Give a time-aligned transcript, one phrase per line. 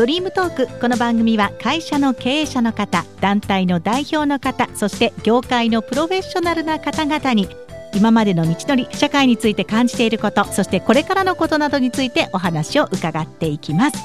[0.00, 7.50] ドリームトークこの番組は会社の経営者の方団体の代表の方そして業界のプロフェッショナルな方々に
[7.94, 13.98] 今までの道のり社会について感じていることそしてこれからのことなどについてお話を伺っていきます。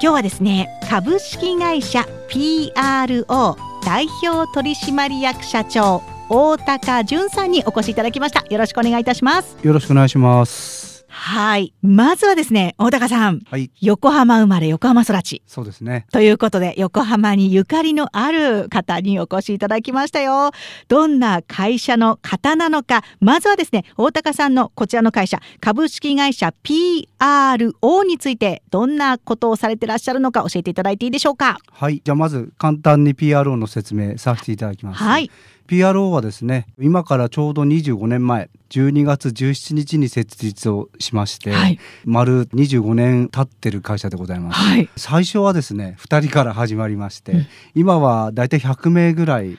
[0.00, 8.42] 日はですね株式会社 PRO 代表取締役社長大高淳さんにお越しいただきました。
[8.48, 9.58] よろしくお願いいたします。
[9.62, 10.77] よろしくお願いします。
[11.20, 11.74] はい。
[11.82, 15.42] まずはですね大高さん、はい、横浜生まれ横浜育ち。
[15.48, 16.06] そうですね。
[16.12, 20.52] ということで横浜にゆかりのある方にお越しいただきましたよ。
[20.86, 23.02] どんな会社の方なのか。
[23.20, 31.58] まずはですね大高さんのこちらの会社株式会社 PRO についてどんなことをされてらっしゃるのか教えていただいていいでしょうか。
[31.72, 32.00] はい。
[32.04, 35.02] じゃあまず簡単に PRO の説明させていただきます。
[35.02, 35.28] はい
[35.68, 49.56] PRO はですね今からちょうど25年前12月17日に設立をしまして、はい、丸25年経ってる会社でございます、はい、最初はですね2人から始まりまして、うん、今はだいたい100名ぐらいい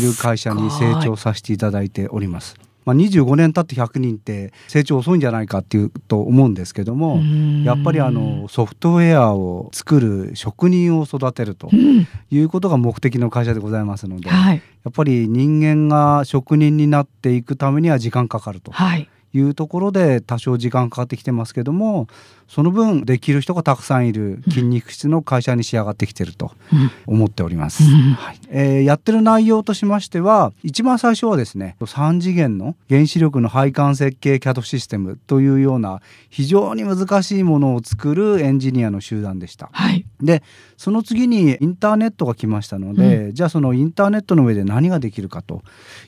[0.00, 2.56] る会社に成長させていただいております
[2.88, 7.20] まあ、25年経って100人って成長遅いんじゃないかっていうと思うんですけども
[7.62, 11.68] やっぱりあのソフトウェアを作る職人を育てると
[12.30, 18.72] いうことが目的の会社でございますので、はい、やっぱり人間が職人になっていくためには時間かかると。
[18.72, 22.08] はいいうところで多少時間かかってきてますけども
[22.48, 26.52] その分できる人がたくさんいる筋肉質の会社に仕上がってきてると
[27.06, 28.38] 思っております、はい。
[28.48, 40.42] えー、やってる内容としましては一番最初はですね3次元の原子力の配管設計 CAD システムというような非常に難しいものを作るエンジニアの集団でした、はい、で
[40.78, 45.62] その次にインターネットが来ましたので、うん、じゃあそのインターネットの上で何ができるかと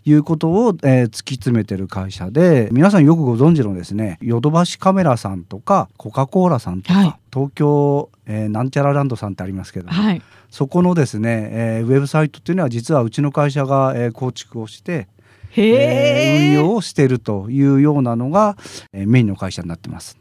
[0.04, 15.08] いうことを、えー、突き詰めてる会社で皆さんよくご存知のですねヨドバシカメラさんとかコカ・コーラさんとか、はい、東京、えー、なんちゃらランドさんってありますけど、はい、そこのですね、えー、ウェブサイトっていうのは実はうちの会社が、えー、構築をして
[15.56, 18.56] えー、運用をしているというようなのが、
[18.92, 20.19] えー、メインの会社になってます。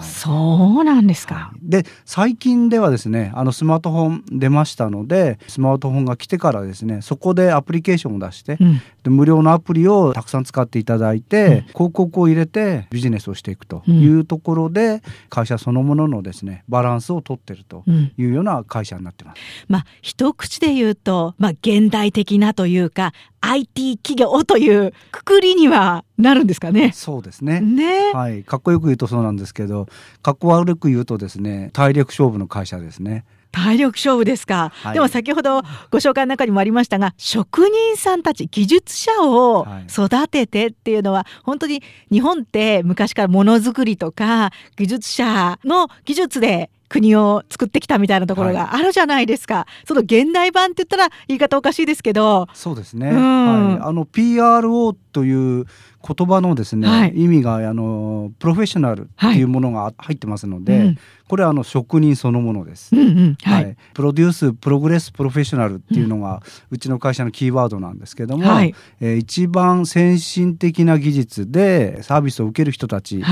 [0.00, 1.52] はい、そうなんですか。
[1.62, 17.84] で最近ではですねあのスマートフォン出ましたのでスマートフォンが来てからですねそこでアプリケーションを出して、うん、で無料のアプリをたくさん使っていただいて、うん、広告を入れてビジネスをしていくというところで、うん、会社そのもののですねバランスをとってると
[18.16, 19.40] いうような会社になってます。
[19.68, 26.92] まあ一口で言うと、まあ、現代的なというか IT 企業というくくりにはなるんですかね。
[26.92, 27.60] そうですね。
[27.60, 28.12] ね。
[28.12, 28.42] はい。
[28.42, 29.85] かっこよく言うとそうなんですけど、
[30.22, 33.24] かっこ悪く言うとですね、体力勝負の会社ですね。
[33.56, 41.82] 体力勝負ですか、はい、でも先ほどご紹介の中にもありましたが職人さんたち技術者を育ててっていうのは、本当に
[42.12, 52.46] 日本って昔からものづくりとか技術者の技術で国を作ってきたみたいなところがあるじゃないですか、はい、その現代版って言ったら言い方おかしいですけど。
[52.54, 55.64] そうですね、うん、はい、あの PRO という
[56.06, 63.36] 言葉のですね、はい、意味があのプロフェッショナルっていうものが入ってますので、はいうん、これはあの職人そのものです、うんうん。
[63.42, 73.22] はい、プロデュースプログレスプロフェッショナルっていうのが、うちの会社のキーワードなんですけども、はい、えー、一番先進的な技術でサービスを受ける人たち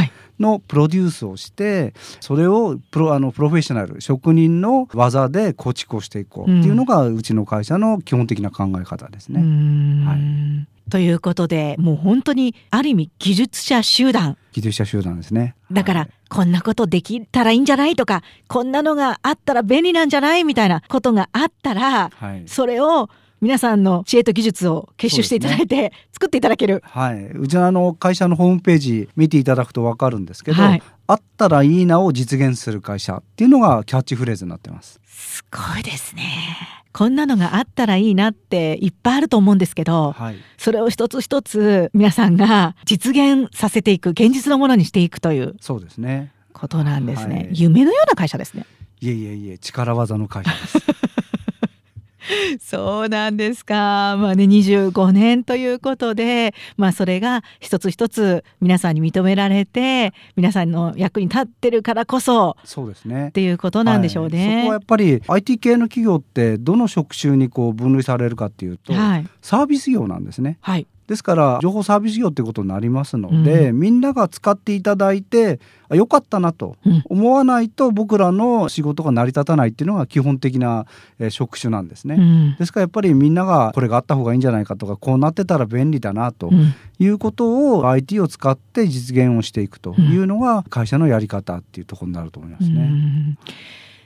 [0.41, 9.41] のプロデュースをしてそれをプロあのプロフェッショナル職人の技で構築をしていこうっていうのが、うちの会社の基本的な考え方ですね。
[10.07, 23.09] はいということでもう本当にある意味技術者集団技術者集団ですねだから、はい、こんなことできたらいいんじゃないとかこんなのがあったら便利なんじゃないみたいなことがあったら、はい、それを
[23.45, 26.83] 皆さんの知恵と技術を結集していただいて、ね、作っていただける。
[26.83, 27.27] はい。
[27.27, 34.99] うちのあの会社のホームページ見ていただくとわかるんですけど、はい、あったらいいなを実現する会社っていうのがキャッチフレーズになってます。
[35.05, 36.84] すごいですね。
[36.95, 46.33] こんなのがあったらいいなっていっぱいあると思うんですけど、はい、それを一つ一つ皆さんが実現させていく現実のものにしていくというそうですね。
[46.53, 48.65] ことなんですね、はい、夢のような会社ですね。
[49.01, 50.79] いえいえいえ力技の会社です
[52.61, 54.17] そうなんですか。
[54.19, 63.29] まあね、25年ということで、まあそれが一つ一つ皆さんに認められて、皆さんの役に立ってるからこそ、そうですね。
[63.29, 64.47] っていうことなんでしょうね。
[64.47, 70.59] はい、そこはやっぱり IT 系の企業ってどの職種にこう分類されるかっていうと、はい、サービス業なんですね。
[70.61, 70.87] はい。
[71.07, 75.61] ですから情報サービス業っていうことになりますので、うん、みんなが使っていただいて
[75.91, 80.87] よかったなと思わないと僕らの仕事が成り立たないっていうのが基本的な、
[81.19, 86.51] え職種なんですね、うん、ですからやっぱりみんながこれがあった方がいいんじゃないかとかこうなってたら便利だなと
[86.99, 93.37] いうことを IT を使って実現をしていくというのが会社のやり方っていうところになると思いますね。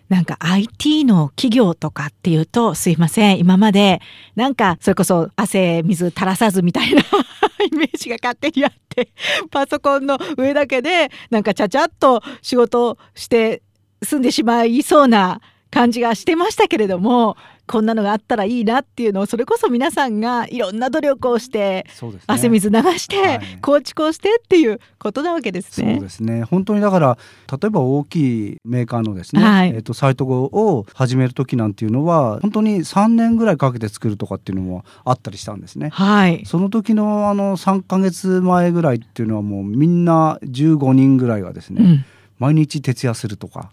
[0.09, 4.01] なんか IT の企業とかっていうと、すいません、今まで、
[4.37, 7.03] なんか、それこそ汗水垂らさずみたいな
[7.71, 9.11] イメージが勝手にあって、
[9.51, 13.63] パソコンの上だけで、なんかちゃちゃっと仕事して
[14.03, 15.41] 済んでしまいそうな
[15.71, 17.37] 感じがしてましたけれども、
[17.69, 21.85] こんなのがあったらいいなっていうのをそれこそ皆さんがいろんな努力をして、ね、
[22.27, 25.97] 汗水流して、はい、構築をしてっていうことなわけですね。
[25.97, 27.19] そうですね本当にだから
[27.61, 35.91] 例えば大きいメーカーのですね、はい、えーと、サイトを始める時なんていうのは本当に3年ぐらいかけて作るとかっていうのもあったりしたんですね。
[35.91, 42.05] はい、その時のあの3か月前ぐらいっていうのはもうみんな15人ぐらいがですね、うん、
[42.39, 43.71] 毎日徹夜するとか。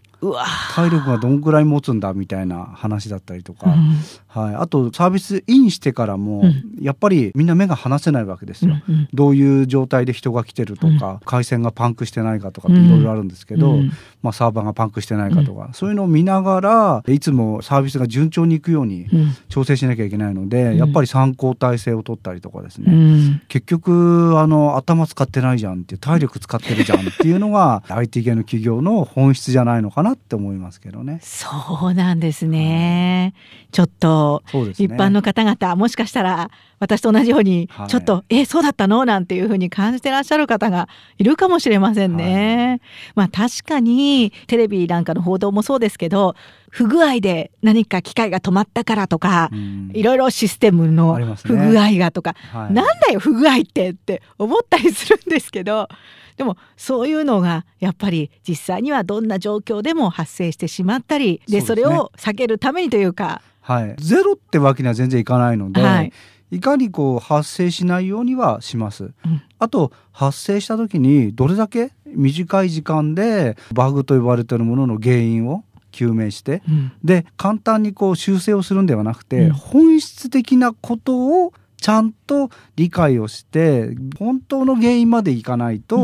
[0.73, 3.97] 体力がどんぐらい持つんだみたいな話だったりとか、うん、
[4.27, 6.43] はい、あとサービスインしてからも、
[6.81, 13.77] やっぱりみんな目が離せないわけですよ、うんうん、どういう状態で人が来てるとか、回線がパンクしてないかとかっていろいろあるんですけど、
[14.21, 19.07] まあ、サーバーがパンクしてないかとか、そういうのを見ながらいつもサービスが順調にいくように
[19.49, 31.19] 調整しなきゃいけないので、やっぱり参考体制を取ったりとかですね、結局あの頭使ってないじゃんって体力使ってるじゃんっていうのが IT 系の企業の本質じゃないのかなって思いますけどね。
[31.21, 31.49] そ
[31.89, 33.33] うなんですね。
[33.71, 34.43] ちょっと、
[34.77, 36.49] 一般の方々、もしかしたら
[36.79, 39.05] 私と同じように、ちょっと、はい、え、そうだったの？
[39.05, 40.87] なんていうふうに感じてらっしゃる方が
[41.17, 42.67] いるかもしれませんね。
[42.67, 42.79] はい、
[43.15, 46.35] まあ確かに、テレビなんかの報道もそうですけど、
[46.75, 49.49] 不具合で何か機械が止まったからとか、
[49.93, 55.87] いろいろシステムの不具合がとか、ねはい、なんだよ不具合ってって思ったりするんですけど、
[56.35, 63.41] でもそういうのがやっぱり実際にはどんな状況でも発生してしまったりで、それを避けるためにというか。
[63.61, 66.11] はい、ゼロってわけには全然いかないので、はい、
[66.51, 69.05] いかにこう発生しないようにはします。
[69.05, 75.63] うん、あと発生した時にどれだけ短い時間でバグと呼ばれているものの原因を
[75.95, 85.97] 究明して、うん、で簡単にこう修正をするんではなくて、うん、本質的なことをちゃんと理解をして本当の原因までいかないと、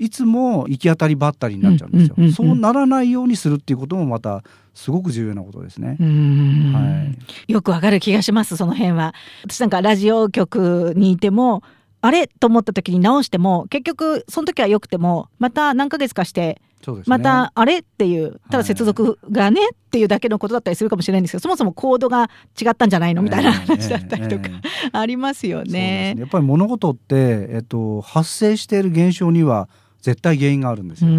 [0.00, 4.42] うん、いつも行き当たりばったりになっちゃうんですよ、うんうんうんそうならないようにするっていうこともまた
[4.74, 5.96] すごく重要なことですね。
[5.98, 7.12] は
[7.48, 9.14] い、よくわかる気がしますその辺は。
[9.42, 11.62] 私なんかラジオ局にいても
[12.00, 12.28] あれ？
[12.28, 22.30] と思った時に直しても結局その時は良くてもまた何ヶ月かしてね、またあれっていうただ接続がね、はい、っていうだけのことだったりするかもしれないんですけどそもそもコードが
[22.60, 24.48] 違ったんじゃないのみたいな話だったりとか、
[24.84, 29.68] えー、ありますよね、ね、やっぱり物事って、えっと、発生している現象には
[30.00, 31.10] 絶対原因があるんですよ。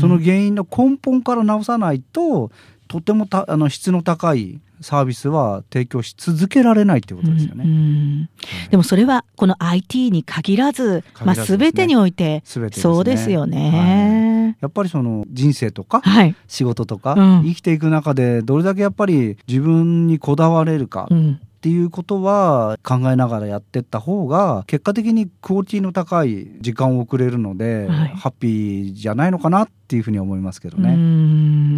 [0.00, 2.50] その原因の根本から直さないと
[2.88, 7.64] とてもたあの質の高いサービスは提供し続けられないということですよね。
[7.64, 8.28] うんうん。
[8.70, 12.42] でもそれはこの IT に限らず、まあ全てにおいて、ね、
[12.72, 16.02] そうですよね、はい、やっぱりその人生とか、
[16.46, 21.08] 仕事とか、うん、生きていく中でどれだけやっぱり自分にこだわれるか。
[21.58, 30.90] っていうことは考えながらやってった方が結果的にクオリティの高い時間を送れるので、はい、ハッピーじゃないのかなっていうふうに思いますけどね。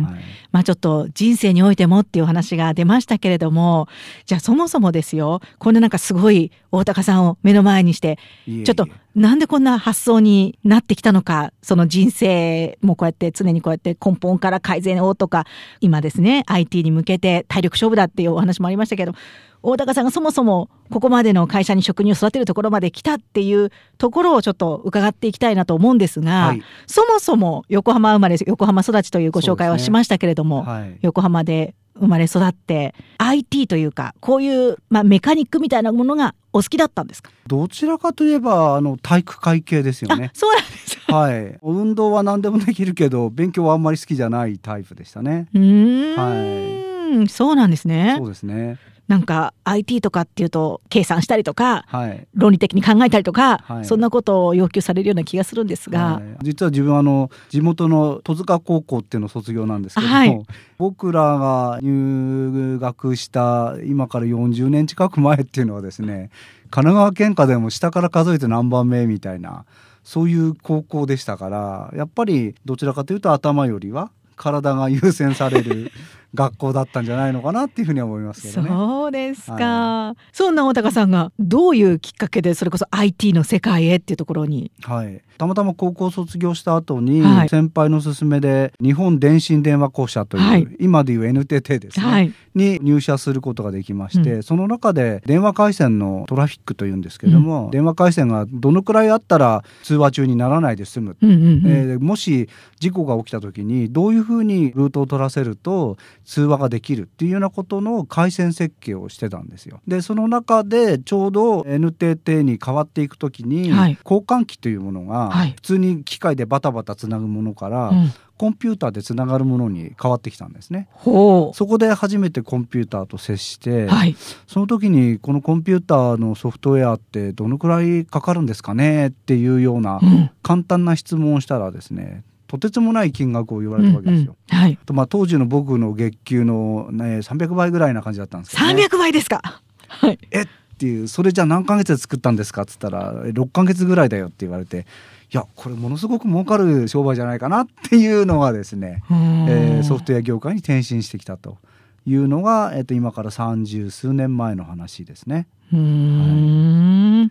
[0.05, 0.21] はい、
[0.53, 3.89] まあちょっと人生においてもっていう話が出ましたけれども
[4.27, 5.41] じゃあそもそもですよ。
[5.59, 15.47] こんななんかすごい大高さんを目の前にしてちょっとなんでこんな発想になってきたのかその人生もこうやって常にこうやって根本から改善をとか
[15.81, 19.15] 今ですね IT に向けて体力勝負だっていうお話もありましたけど
[19.63, 37.31] 大高さんがそもそもここまでの会社に職人を育てるところまで来たっていうところをちょっと伺っていきたいなと思うんですが、はい、そもそも横浜生まれ横浜育ちというご紹介はしましたけれども、ねはい、横浜で生まれ育って IT というかこういう、まあ、メカニックみたいなものがお好きだったんですか？
[37.47, 40.31] どちらかといえばあの体育会系ですよね。
[40.35, 40.99] そうなんです。
[41.13, 41.59] はい。
[41.63, 45.47] 運動は何でもできるけど勉強はあんまり好きじゃないタイプでしたね。
[45.55, 46.15] うん。
[46.17, 47.29] はい。
[47.29, 48.15] そうなんですね。
[48.19, 48.79] そうですね
[49.11, 60.47] なんか IT とかっていうと計算したりとか、はい、論理的に考えたりとか、はい、そんなことを要求されるような気がするんですが、はい、実は自分あの地元の戸塚高校っていうのを卒業なんですけども、
[60.79, 66.31] 僕らが入学した今から40年近く前っていうのはですね
[66.71, 69.65] 神奈川県下でも下から数えて何番目みたいな
[70.05, 75.91] そういう高校でしたからやっぱりどちらかというと頭よりは体が優先される
[76.35, 78.69] 学校だったんじゃないのかなっていうふうに思いますけどね。
[78.69, 84.71] そうですか、はい、そんな大高さんがどういうきっかけでそれこそ IT の世界へっていうところに。
[84.83, 109.81] はい、たまたま高校卒業した後に、はい、先輩の勧めで日本電信電話公社という、はい、今でいう NTT ですね、はい、に入社することができまして、うん、その中で電話回線のトラフィックというんですけども、うん、電話回線がどのくらいあったら通話中にならないで済む、うんうんうん、えー、もし事故が起きた時にどういうふうにルートを取らせると通話ができるっていうようなことの回線設計をしてたんですよ。
[109.89, 120.89] でその中でちょうど NTT に変わっていく時に、はい、交換機というものが普通に機械でバタバタつなぐものから、うん、コンピューターでつながるものに変わってきたんですね。
[121.05, 129.09] そこで初めてコンピューターと接して、はい、その時にこのコンピューターのソフトウェアってどのくらいかかるんですかね？
[129.09, 130.01] っていうような
[130.43, 134.37] 簡単な質問をしたらですね、とてつもない金額を言われたわけですよ。
[134.51, 140.47] うんうん、はい、とまあ当時の僕の月給の、ね、300倍ぐらいな感じだったんですけど、ね、300倍ですか、はい、えっ
[140.81, 144.87] ていうそれじゃあ何ヶ月で作ったんですかっつったら6ヶ月ぐらいだよって言われて
[145.31, 151.59] いやこれものすごく儲かる商売じゃないかなっていうのがですね、えー、ソフトウェア業界に転身してきたと
[152.07, 155.47] いうのが、えー、と今から三十数年前の話ですね。
[155.71, 157.31] うん、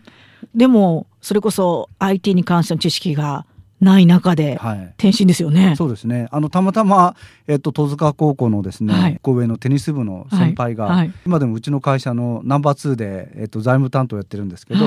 [0.54, 3.46] い、でもそれこそ IT に関しての知識が
[3.80, 4.58] ない中で
[4.98, 6.28] 転身ですよね、はい、そうですね。
[6.30, 14.80] あのたまたま、えっと、戸塚高校のですね、はい、神戸のテニス部の先輩が、はい、今でもうちの会社のナンバー2で、えっと、財務担当やってるんですけど、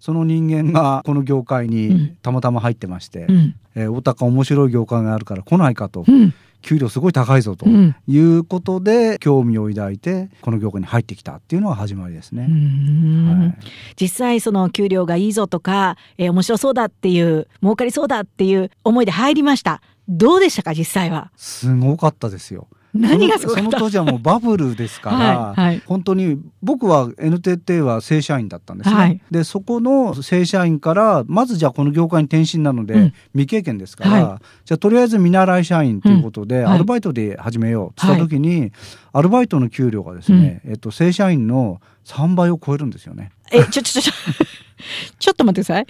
[0.00, 6.04] その人間がこの業界にたまたま入ってまして、うん、えー、大高面白い業界があるから来ないかと。
[6.06, 7.66] うん給料すごい高いぞと
[8.06, 12.42] いうことで、興味を抱いてこの業界に入ってきたっていうのが始まりですね。
[12.42, 13.58] はい、
[14.00, 19.82] 実際その給料がいいぞとか、えー、面白そうだっていう儲かりそうだっていう思いで入りました。
[20.08, 21.30] どうでしたか実際は？
[21.36, 22.68] すごかったですよ。
[22.94, 38.72] 何がその当時はもうバブルですから、はいはい、本当に僕は NTT は正社員だったんですね、はい、でそこの正社員からまずじゃあこの業界に転身なので、うん、未経験ですから、じゃあとりあえず見習い社員ということで、アルバイトで始めようとした時に、
[39.12, 43.32] アルバイトの給料がですね、うん、えっと、正社員の3倍を超えるんですよね。
[43.50, 44.12] えちょちょちょ
[45.18, 45.86] ちょっと待ってください。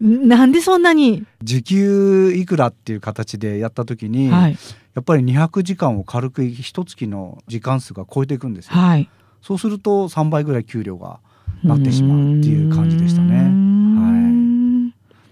[0.00, 1.24] なんでそんなに？
[1.42, 4.58] 時給いくらっていう形でやった時に、はい、
[4.94, 9.08] やっぱり200時間を軽く一月の時間数が超えていくんですよ、はい、
[9.40, 11.20] そうすると3倍ぐらい給料が
[11.62, 13.36] なってしまうっていう感じでしたね。
[13.36, 13.52] はい。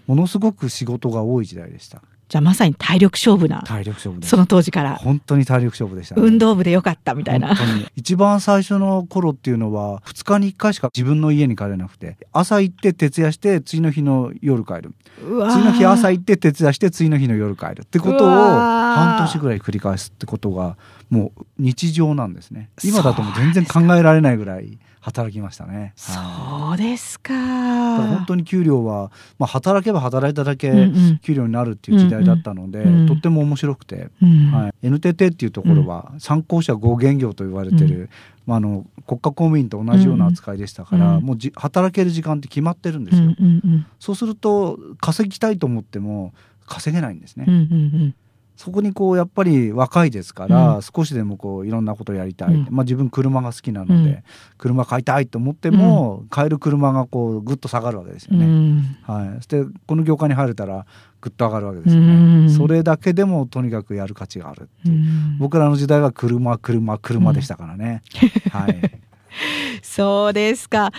[0.07, 4.95] ものすごく仕事が多い時代でしたじゃあまさに体力勝負な体力勝負その当時から。
[4.95, 7.57] 本当に体力勝負でした、ね、運動部でよかったみたいな。
[7.97, 14.93] 一番最初の頃っていうのは2日に1回しか自分の家に帰れなくて朝行って徹夜して次の日の夜帰る。
[15.19, 17.81] 次の日朝行って徹夜して次の日の夜帰る。
[17.81, 20.77] ってことを半年ぐらい繰り返すってことが
[21.09, 22.69] もう日常なんですね。
[22.81, 25.93] 今だともう全然考えられないぐらい働きましたね。
[25.95, 26.13] そ
[26.75, 27.33] うですか。
[27.33, 30.71] 本当に給料は、まあ、働けば働いただけ
[31.23, 38.11] 給料になるっていう時代だったので、うんうん、とっても面白くて、うん、はい、NTT っていうところは参考者合原業と言われてる、
[38.45, 43.35] まあ、あの国家公務員と同じような扱いでしたから、もうじ働ける時間って決まってるんですよ。
[43.99, 46.31] そうすると稼ぎたいと思っても
[46.67, 47.45] 稼げないんですね。
[47.47, 47.65] うんうんう
[48.05, 48.15] ん
[48.61, 54.23] そこにこうやっぱり若いですから、うん、少しでもこういろんなことやりたい、うん、まあ、自分車が好きなので、うん、
[54.59, 58.83] 車買いたいと思っても、買える車がこうぐっと下がるわけですよね。
[59.01, 60.85] はい、そしてこの業界に入れたら
[61.21, 62.49] ぐっと上がるわけですよね。
[62.51, 65.05] それだけでもとにかくやる価値があるっていう、
[65.39, 68.03] 僕らの時代は車車車でしたからね。
[68.51, 68.79] はい、
[69.81, 70.91] そうですか。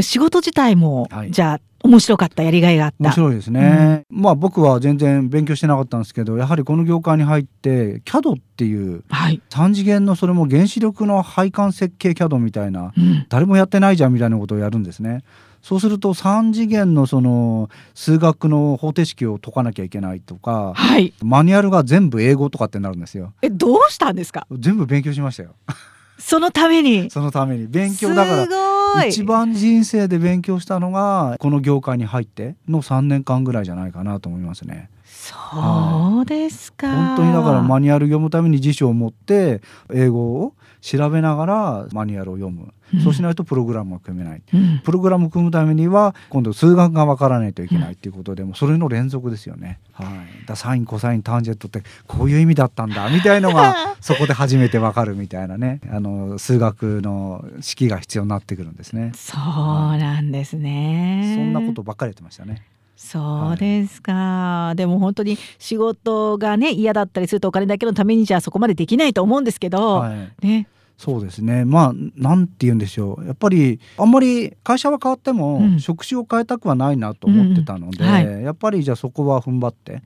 [0.00, 2.96] 仕事自体も、はい、じゃあ面白かったやりがいがあった。
[2.98, 15.22] 面白いですね、うん、まあ僕は全然勉強してなかったんですけどやはりこの業界に入って CAD っていう、はい、3次元のそれも原子力の配管設計 CAD みたいな、うん、誰もやってないじゃんみたいなことをやるんですね。
[15.62, 23.32] そうすると3次元のその数学の方程式を解かなきゃいけないとか、はい、マニュアルが全部英語とかってなるんですよ。
[23.42, 24.48] えどうしたんですか？
[24.50, 25.54] 全部勉強しましたよ
[26.24, 27.10] そのために。
[27.10, 27.66] そのために。
[27.66, 29.06] 勉強だから。
[29.06, 34.90] 一番人生で勉強したのがこの業界に入っての3年間ぐらいじゃないかなと思いますね。
[35.04, 39.60] そうですか、はい、本当にだからマニュアル読むために辞書を持って
[39.92, 49.78] 英語を調べながらマニュアルを読む、うん、そうしないとプログラムが組めない、うん、プログラム組むためには今度数学がわからないといけないっていうことで、もそれの連続ですよね。
[49.92, 55.80] はい、だサインコサインタンジェットってこういう意味だったんだみたいのが そこで初めてわかるみたいなね。
[55.88, 59.12] あの数学の式が必要になってくるんですね。
[59.14, 59.40] そう
[59.96, 62.62] なんですね、はい、そんなことばっかりやってましたね。
[63.02, 70.68] そうですか、はい、でも本当に仕事がね嫌だったりするとお金だけのためにじゃあそこまでできないと思うんですけど、はい、ね。
[70.96, 71.64] そうですね。
[71.64, 73.26] まあなんて言うんでしょう。
[73.26, 78.10] やっぱりあんまり会社は変わっても、職種を変えたくはないなと思ってたので、うん。
[78.10, 80.00] はい、やっぱりじゃあそこは踏ん張って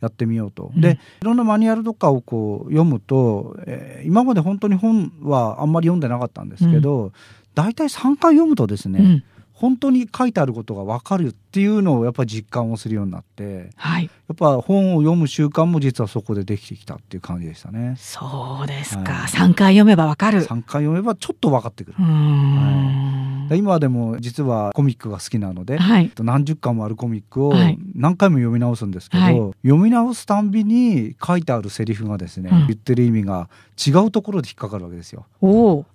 [0.00, 0.72] やってみようと。
[0.74, 7.12] うん、でいろんなマニュアルとかをこう読むと、えー、今まで本当に本はあんまり読んでなかったんですけど、
[7.54, 17.96] 大体3回読むとですね、本当に書いてあることが分かるっていうのをやっぱり実感をするようになって、はい、やっぱ本を読む習慣も実はそこでできてきたっていう感じでしたね。
[17.98, 20.42] そうですか、はい、3回読めば分かる。
[20.42, 21.96] 3回読めばちょっと分かってくる。
[21.98, 27.52] はい、今でも実はコミックが好きなので、はい、何十巻もあるコミックを
[27.96, 33.48] 何回も読み直すんですけど、はい、読み直すたんびに書いてあるセリフがですね、うん、言ってる意味が
[33.84, 35.26] 違うところで引っかかるわけですよ。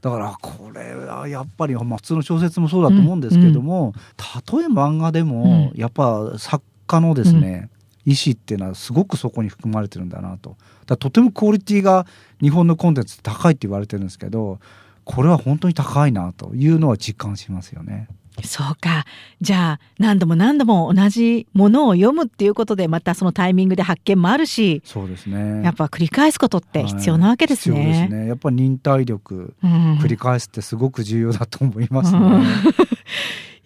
[0.01, 3.88] だからこれはやっぱり、まあ、普通の小説もそうだと思うんですけども、うん。
[3.88, 5.44] うん、例え漫画でも
[5.75, 7.69] やっぱ作家のですね、
[8.05, 12.05] 意思っていうのはすごくそこに含まれてるんだなとだとてもクオリティが
[12.39, 14.59] 日本のコンテンツ高いって言われてるんですけど
[15.03, 18.07] これは本当に高いなというのは実感しますよね。
[18.43, 19.05] そうか。
[19.39, 25.63] じゃあ、何度も何度も同じものを読むっていうことで、またそのタイミングで発見もあるし、そうですね。
[25.63, 27.75] やっぱ繰り返すことって必要なわけですね。
[27.75, 28.27] はい、必要ですね。
[28.27, 32.19] やっぱ忍耐力、うん、繰り返すってすごく重要だと思いますね。
[32.19, 32.43] うん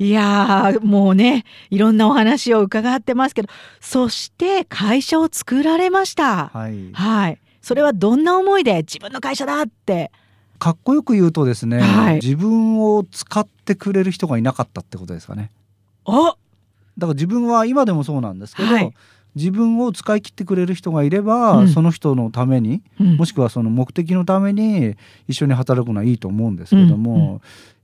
[0.02, 3.50] いやー、もうね、いろんなお話を伺ってますけど、
[3.82, 6.48] そして会社を作られました。
[6.48, 6.94] はい。
[6.94, 7.40] はい。
[7.62, 10.10] それはどんな思いで自分の会社だって。
[10.58, 15.52] かっこよく言うとですね、はい、自分を使ってくれる人がいなかったってことですかね。
[16.06, 16.28] お！
[16.28, 16.38] だか
[16.98, 18.94] ら自分は今でもそうなんですけど、はい、
[19.36, 24.96] 自分を使い切ってくれる人がいれば、うん、その人のために、うん、もしくはその目的のために
[25.28, 27.22] 一緒に働くのはいいと思うんですけども、うん。
[27.34, 27.42] うん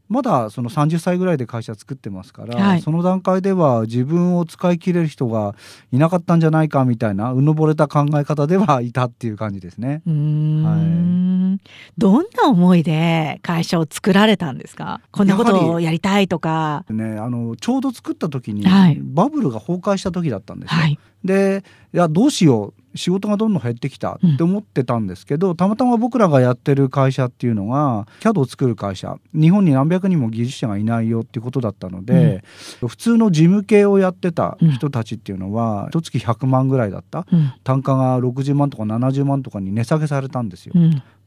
[0.08, 5.56] まだその30歳ぐらいで会社作ってますから、はい、その段階では自分を使い切れる人が
[5.92, 10.04] いなかったんじゃないかみたいなうぬぼれた考え方ではいたっていう感じですね。
[10.06, 11.60] はい、
[11.98, 15.02] どんな思いで会社を作られたんですか？
[15.12, 16.86] こんなことをやりたいとか。
[16.90, 18.64] ね、あのちょうど作った時に、
[19.02, 20.82] バブルが崩壊した時だったんですよ。
[20.82, 32.44] はい、でいやどうしよう仕事がどんどん減ってきたって思ってたんですけど、うん、たまたま僕らがやってる会社っていうのが CAD を作る会社日本に何百人も技術者がいないよっていうことだったので、
[32.82, 40.74] うん、普通の事務系をやってた人たちっていうのは一月100万ぐらいだった、うん、単価が60万とか70万とかに値下げされたんですよ。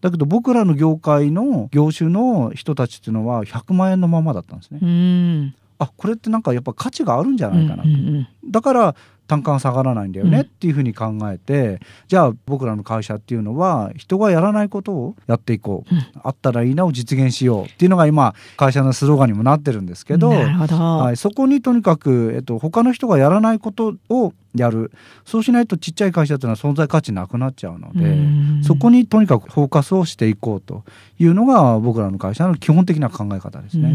[0.00, 5.54] だけど僕らの業界の業種の人たちっていうのは100万円のままだったんですね。
[5.78, 8.96] あこれってなんかやっぱ価値があるんじゃないかなと、うんうんうん、だから
[9.28, 24.90] 単価が下がらないんだよねっていうふうに考えて、うん、じゃあ僕らの会社っていうのは人がやらないことをやっていこう、うん、あったらいいなを実現しようっていうのが今会社のスローガンにもなってるんですけどはい、そこにとにかく、えっと、他の人がやらないことをやる。
[25.24, 28.16] そうしないとちっちゃい会社っていうのは存在価値なくなっちゃうので
[28.62, 30.84] そこにとにかくフォーカスをしていこうと
[31.18, 33.88] いうのが僕らの会社の基本的な考え方ですね。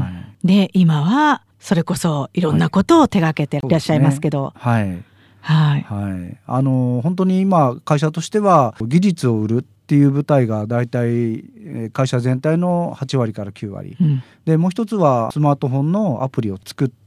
[0.00, 0.08] は
[0.44, 4.52] い、で今はそれこそいろんなことを手がけていらっしゃいますけど。
[4.54, 5.02] はい、
[5.40, 11.42] はい、はい、あの本当に今会社としては技術を売るっていう舞台が大体
[11.92, 17.05] 会社全体の8割から9割、うん、でもう一つはスマートフォンのアプリを作って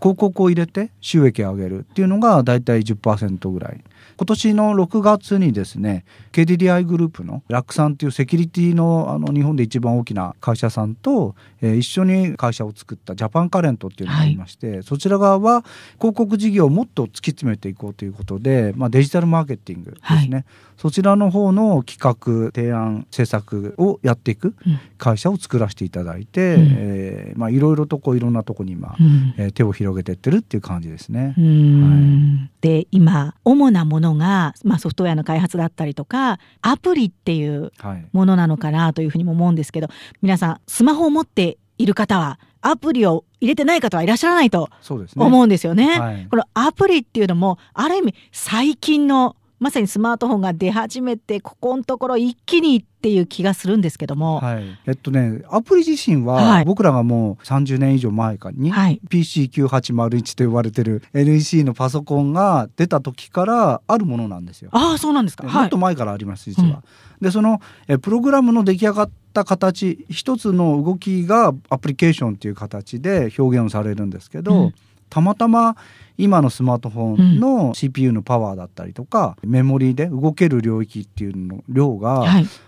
[0.00, 3.80] 広告を入れて収益を上げるっていうのが大体10%ぐらい。
[4.16, 15.64] 今年の6月にですね KDDI グループのラックさんっていうセキュリティのあの日本で一番大きな会社さんと、えー、一緒に会社を作ったジャパンカレントっていうのがありまして、はい、そちら側は
[15.98, 20.44] 広告事業をもっと突き詰めていこうということで、まあ、デジタルマーケティングですね、はい、
[20.76, 24.54] そちらの方の企画提案制作をやっていく
[24.98, 31.34] 会社を作らせていただいて、うん、えー、まあ、いろいろとこういろんなとこに今、うん、えー、手を広げていってるっていう感じですね。
[31.36, 37.72] はい、で今主なもののが、まあ、ソフトウェアの開発だったりとかアプリっていう
[38.12, 39.88] ものなのかなというふうにも思うんですけど、
[40.22, 44.70] 皆さんスマホを持っている方はアプリを入れてない方はいらっしゃらないと
[45.16, 45.98] 思うんですよね。
[45.98, 46.00] ね。
[46.00, 64.70] はい、このアプリっていうのもある意味最近のまさにスマートフォンが出始めてここのところ一気にっていう気がするんですけども、はい、えっとねアプリ自身は僕らがもう30年以上前かに、はい、PC9801 と呼ばれてる NEC のパソコンが出た時からあるものなんですよ。
[64.72, 65.46] ああそうなんですか。
[65.46, 66.68] もっと前からあります実は。
[66.68, 66.82] うん、
[67.20, 74.74] でそのえプログラムの出来上がった形一つの動きがアプリケーションっていう形で表現をされるんですけど、うん、
[75.10, 75.76] たまたま
[76.16, 82.24] 今のスマートフォンの CPU のパワーだったりとか、うん、メモリーで動ける領域っていうの量が、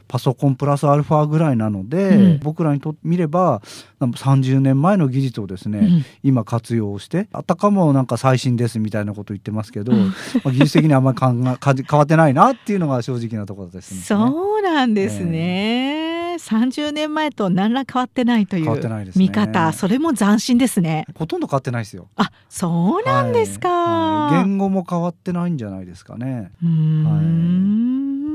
[0.09, 3.63] パソコンプラスアルファぐらいなので、うん、僕らにとってみれば
[4.01, 10.13] 30年前の技術をですね、うん、今活用してあたかもなんか最新ですみたいなこと言ってますけど、ま
[10.45, 14.01] あ、技術的にあんまり 変わってないなっていうのが正直なところですね。
[14.01, 18.81] そうなんですね、えー30年前と何ら変わってないという
[19.17, 21.07] 見方、ね、それも斬新ですね。
[21.15, 22.09] ほとんど変わってないですよ。
[22.17, 24.35] あそうなんですか、はい。
[24.37, 26.53] はい、言語も変わってないんじゃないですかね。
[26.63, 28.26] うん、はい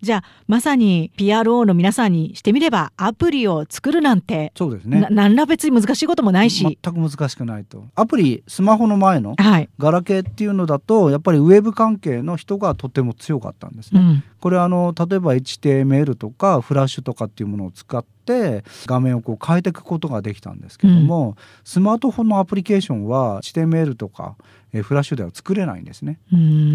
[0.00, 5.06] じゃあまさに PRO の皆さんにしてみればアプリを作るなんてそうですね。
[5.10, 6.78] 何ら別に難しいこともないし。
[6.82, 7.86] 全く難しくないと。
[7.94, 9.34] アプリスマホの前の
[9.78, 24.34] ガラケーっていうのだとやっぱりウェブ関係の人がとても強かったんですね、うん、これあの例えば HTML とかフラッシュとかっていうものを使って画面をこう変えていくことができたんですけども、うん、スマートフォンのアプリケーションは HTML とか
[24.72, 26.18] えフラッシュでは作れないんですね。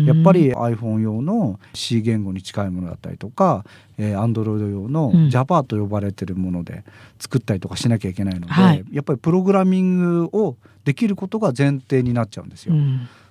[0.05, 3.65] やっぱり iPhone 用の C 言語に近いものだったりとか、
[3.97, 6.85] えー、Android 用の Java と呼ばれてるもので
[7.19, 12.75] 作ったりとかしなきゃいけないので、はい、やっぱりプログラミングをできることが前提になっちゃうんですよ。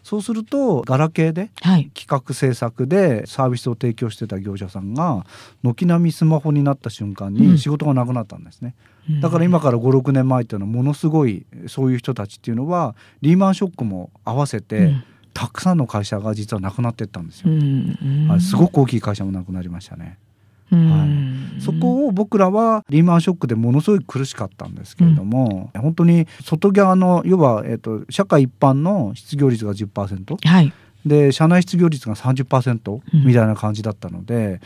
[0.07, 5.27] そうするとガラケーで企画制作でサービスを提供してた業者さんが
[5.64, 8.77] 軒並みスマホになった瞬間に仕事がなくなったんですね。
[9.21, 14.95] だから今から56年前っていうのはものすごいそういう人たちっていうのはリーマンショックも合わせて、
[15.35, 17.51] たくさんの会社が実はなくなっていったんですよ。
[18.29, 20.19] はい、すごく大きい会社もなくなりましたね。
[20.70, 30.72] はい、そこを僕らはリーマンショックでものすごい苦しかったんですけれども、うん、本当に外側の要は、えーと、社会一般の失業率が10%、はい、
[31.05, 34.61] で社内失業率が30%みたいな感じだったので、うん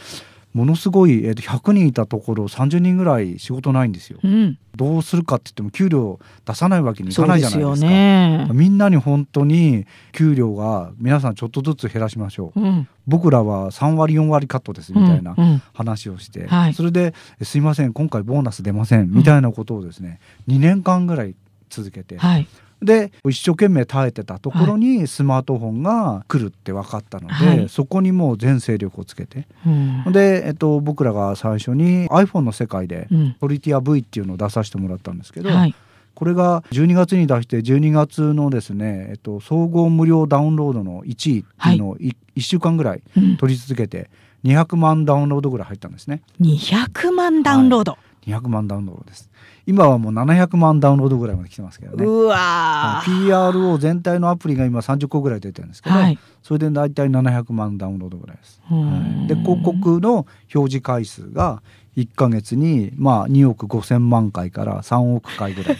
[0.52, 15.36] ものすごい、えー、と100人いたところ30人ぐらい仕事ないんですよ、うん、どうするかって言っても給料出さないわけにいかないじゃないですか、ね、みんなに本当に給料が皆さんちょっとずつ減らしましょう、うん、僕らは3割4割カットですみたいな
[15.72, 21.34] 話をして、うんうんそれで「すいません今回ボーナス出ません」みたいなことをですね2年間ぐらい
[21.68, 22.46] 続けて、はい
[22.82, 33.08] で一生懸命耐えてたところにスマートフォンが来るって分かったので、はい、そこにもう全勢力をつけて、うん、で、えっと、僕らが最初に iPhone の世界で
[33.40, 35.74] トリティア V っていうのを出させてもらったんですけど、はい、
[36.14, 43.02] これが12月に出して12月のですね、えっと、総合無料ダウンロードの1位っていうのを 1,、はい、1週間ぐらい
[43.38, 44.10] 取り続けて
[44.44, 46.22] 200万ダウンロードぐらい入ったんですね。
[46.40, 49.30] 200万ダウンロード、200万ダウンロードです。
[49.66, 52.04] 今はもう700万ダウンロードぐらいまで来てますけどね。
[52.04, 58.60] うわ PRO 全体のアプリが今30個ぐらい出てるんですけど、はい、それで大体700万ダウンロードぐらいです。
[58.64, 61.62] はい、で広告の表示回数が
[61.96, 65.76] 1か月にまあ2億5千万回から3億回ぐらい。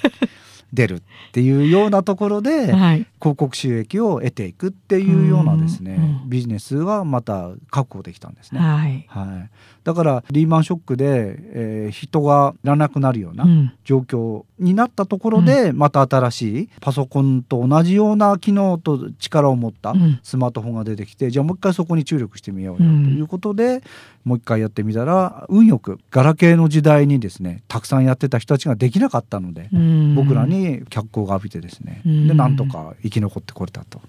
[0.72, 8.60] 出るっていうようなところで、 はい、広告収益を得ていくっていうようなですね、うんうん、ビジネスはまた確保できたんですね。
[8.60, 9.50] はい、はい、
[9.84, 13.46] だからリーマンショックで、えー、人がいらなくなるような
[13.84, 23.82] 状況になったところで、うん、また新しいパソコンと同じような機能と力を持ったスマートフォンが出てきて、じゃあもう一回そこに注力してみようよということで、
[24.24, 29.68] もう一回やってみたら運よくガラケーの時代にですねたくさんやってた人たちができなかったので、
[30.14, 34.00] 僕らに脚光が浴びてですね、でなんとか生き残ってこれたと。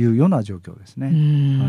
[0.00, 1.08] いうような状況ですね。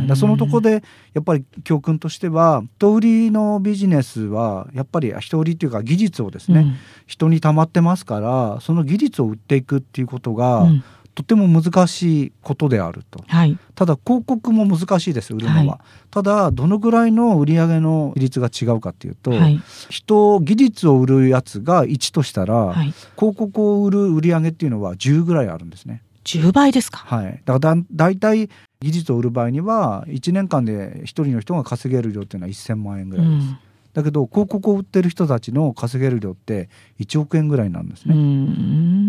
[0.08, 6.76] はい、そのとこでやっぱり教訓としては人売りのビジネスはやっぱり人売りっていうか技術をですね、うん、
[7.08, 10.84] 人に溜まってますからその技術を売っていくっていうことが、うん。
[11.16, 15.78] とても難しいことであると、はい、ただ広告も難しいです売るのは、はい、
[16.12, 22.74] ただどのぐらいの売り上げの比率が違うかっていうと、はい、人技術を売るやつが1としたら、
[23.18, 26.04] 広告を売る売り上げっていうのは10ぐらいあるんですね
[26.38, 27.00] 10倍ですか？
[27.00, 27.42] はい。
[27.46, 28.50] だからだ大体
[28.82, 33.58] 技術を売る場合には1年間で1人の人が稼げる量っていうのは1000万円ぐらいです、うん。
[33.94, 38.14] だけど広告を売ってる人たちの稼げる量って1億円ぐらいなんですね。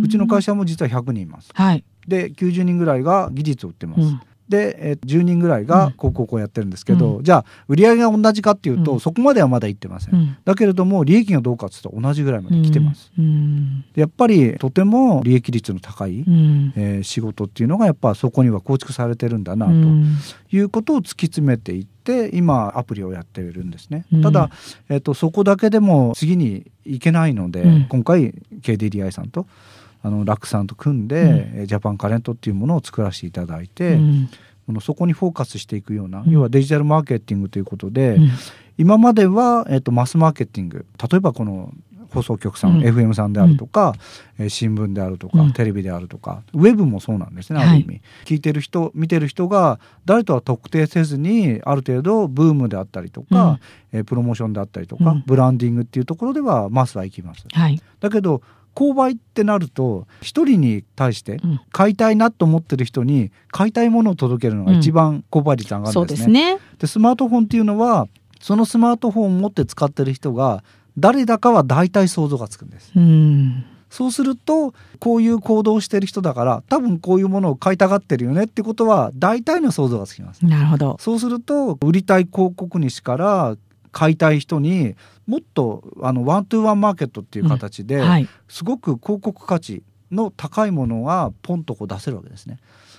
[0.03, 1.51] うちの会社も実は100人います。
[1.53, 4.01] はい、で90人ぐらいが技術を売ってます。
[4.01, 13.13] うんで、えー、10人ぐらいが広告をやってるんですけど、うん、じゃあ売り上げが同じかっていうと、うん、そこまではまだいってません、うん、だけれども利益がどうかっていうと同じぐらいまで来てます、
[13.95, 16.25] やっぱりとても利益率の高い、
[16.77, 19.73] えー、仕事っていうのがやっぱそこには構築されてるんだなと
[20.51, 24.51] いうことを突き詰めていって今アプリをやっているんですね、ただ、
[24.89, 29.47] えーと、そこだけでも次に行けないので、今回 KDDI さんと
[30.03, 31.23] あの楽さんと組んで、
[31.57, 34.29] うん、ジャパンカレントっていうものを作らせていただいて、うん、
[34.81, 38.19] そこにフォーカスしていくような、要はデジタルマーケティングということで、
[38.79, 41.73] 今までは、えっと、マスマーケティング例えばこの
[42.13, 43.95] 放送局さん、うん、FM さんであるとか、
[44.39, 53.59] うん、新聞であるとか、うん、テレビであるとかウェブもそうなんですねある意味、はい、聞いてる人見てる人が誰とは特定せずにある程度ブームであったりとか、
[53.93, 57.47] うん、えプロモーションであったりとか、ブランディングっていうところではマスは行きます。
[57.53, 58.43] はい、だけど
[58.81, 61.39] 購買ってなると一人に対して
[61.71, 66.53] 買いたいなと思ってる人に買いたいものを届けるのが一番購買率上がるんですね。
[66.53, 68.09] うん、で、ね、スマートフォンっていうのは
[68.41, 70.65] そのスマートフォンを持って使ってる人が
[70.97, 72.91] 誰だかは大体想像がつくんです。
[72.97, 80.47] うんそうするとこういう行動をしてる人だから多分こういうものを買いたがってるよねってことは大体の想像がつきます。
[80.47, 80.97] なるほど。
[81.01, 83.57] そうすると売りたい広告主から
[83.93, 84.95] 買いたい人に
[85.27, 92.59] もっとあのワントゥーワンマーケットっていう形で、うんはい、すごく広告価値の高いものがポンとこう出せるわけですね。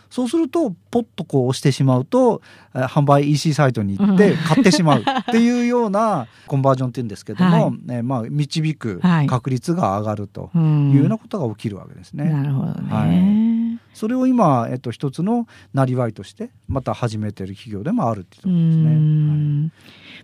[0.09, 2.41] そうするとポッとこう押してしまうと
[2.73, 12.25] 販売 EC サイトに行って買ってしまうっていうようなコンバージョンっていうんですけども、はい、まあ、導く確率が上がるというようなことが起きるわけですね。
[12.25, 13.60] なるほどね、はい
[13.93, 18.87] それを今、えっと、一つのなりわいとしてまた始めてる企業でもあるっていうところですね。
[18.87, 19.71] はい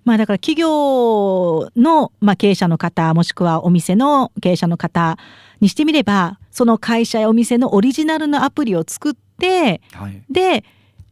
[0.06, 5.18] まあ、だから企業の、まあ、経営者の方もしくはお店の経営者の方
[5.60, 10.64] にしてみればその会社やお店のオリジナルのアプリを作って、はい、で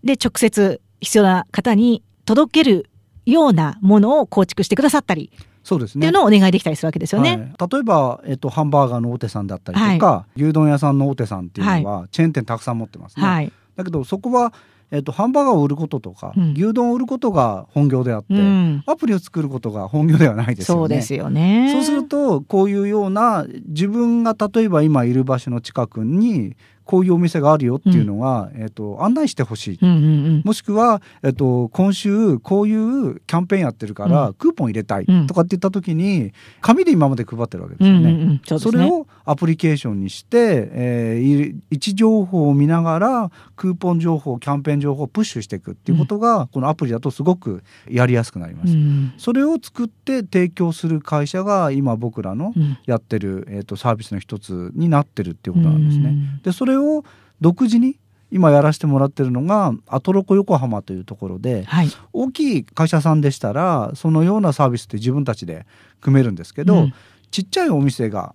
[0.03, 2.89] で直接必要な方に届ける
[3.25, 5.31] ようなものを構築してくださったり
[5.65, 5.99] そうですね。
[5.99, 7.54] っていうのをお願いできたりするわけですよね。
[7.58, 13.25] はい、例えば、えっと、ハンバーガーの大手さんだったりとか、はい、牛丼屋さんの大手さんっていうのは、チェーン店たくさん持ってますね。
[13.25, 14.54] はい、だけど、そこは、
[14.91, 20.80] えっと、ハンバーガーを売ることとか、うん、牛丼を売ることが本業であって、うん、アプリを作ることが本業ではないですよね。
[20.82, 21.71] そうですよね。
[21.73, 38.12] そうすると、こういうような、自分が例えば今いる場所の近くに、こういうお店があるよっていうのが、うん、えっと、案内してほしい、うんうんうん、もしくは、えっと、今週こういうキャンペーンやってるから、クーポン入れたいとかって言った時に紙で今まで配ってるわけですよね。
[38.12, 38.41] うんうんうん。
[38.45, 38.60] そね。
[38.60, 48.74] それをアプリケーションにして、えー、位置情報を見ながらクーポン情報キャンペーン情報をプッシュしていくっていうことが、このアプリだとすごくやりやすくなります。
[48.74, 52.54] うん、それを作って提供する会社が今僕らの
[52.86, 56.15] やってる、えーと、サービスの一つになってるっていうことなんですね。
[56.43, 57.03] でそれれを
[57.41, 57.99] 独自に
[58.31, 65.65] 今やらせてもらってるのがアトロコ横浜というところで、はい、大きい会社さんでしたらそのようなサービスって自分たちで
[66.01, 66.93] 組めるんですけど、うん、
[67.31, 68.33] ちっちゃいお店が、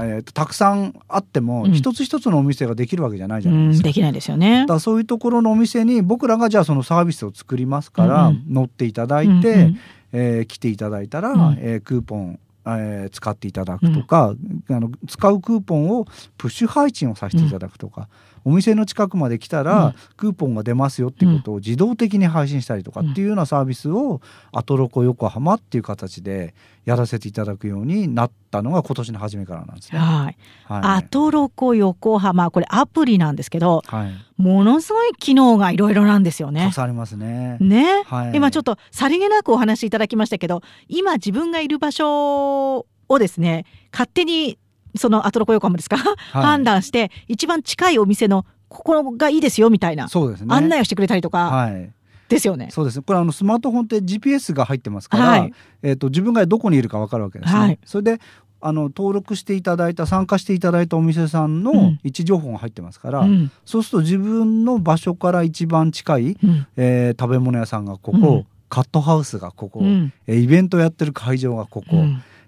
[0.00, 3.88] えーと、たくさんあっても、うん、一つ一つのお店ができるわけじゃないじゃないですか。
[3.88, 4.64] できないですよね。
[4.66, 9.78] だそういうところのお店に僕らがじゃあそのサービスを作りますから、うん、乗っていただいて、うんうん、
[10.12, 14.34] えー、来ていただいたら、うん、えー、クーポンえー、使っていただくとか、
[14.68, 18.08] うん、あの使うクーポンをプッシュ配信をさせていただくとか、
[18.44, 24.20] お店の近くまで来たら、クーポンが出ますよっていうことを自動的に配信したりとかっていうようなサービスを、
[24.52, 26.54] アトロコ横浜っていう形で
[26.84, 29.98] やらせていただくようになったのが今年の初めからなんですね。
[29.98, 30.36] はい。
[30.64, 36.64] はい、アトロコ横浜これアプリなんですけど、はい、ものすごい機能がいろいろなんですよね。
[36.64, 37.56] たくさんありますね。
[37.60, 44.58] ね、はい、今ちょっとさりげなくお話しいただきましたけど、今自分がいる場所をですね勝手に
[44.96, 51.50] そのアトロコ横浜ですか、はい、判断して一番近いお店のここがいいですよみたいな、そうですね、案内をしてくれたりとか。
[51.50, 51.92] はい
[52.28, 52.68] ですよね。
[52.70, 53.02] そうです。
[53.02, 57.58] これあのスマートフォンって GPS が入ってますから、はい、えっ、ー、と自分がどこにいるかわかるわけですね。
[57.58, 58.20] はい、それで
[58.60, 72.04] あの登録していただいた参加していただいたお店さんの位置情報が入ってますから、うん、そうすると自分の場所から一番近い、うん、えー、食べ物屋さんがここ、うん、カットハウスがここ、うん、イベントやってる会場がここ、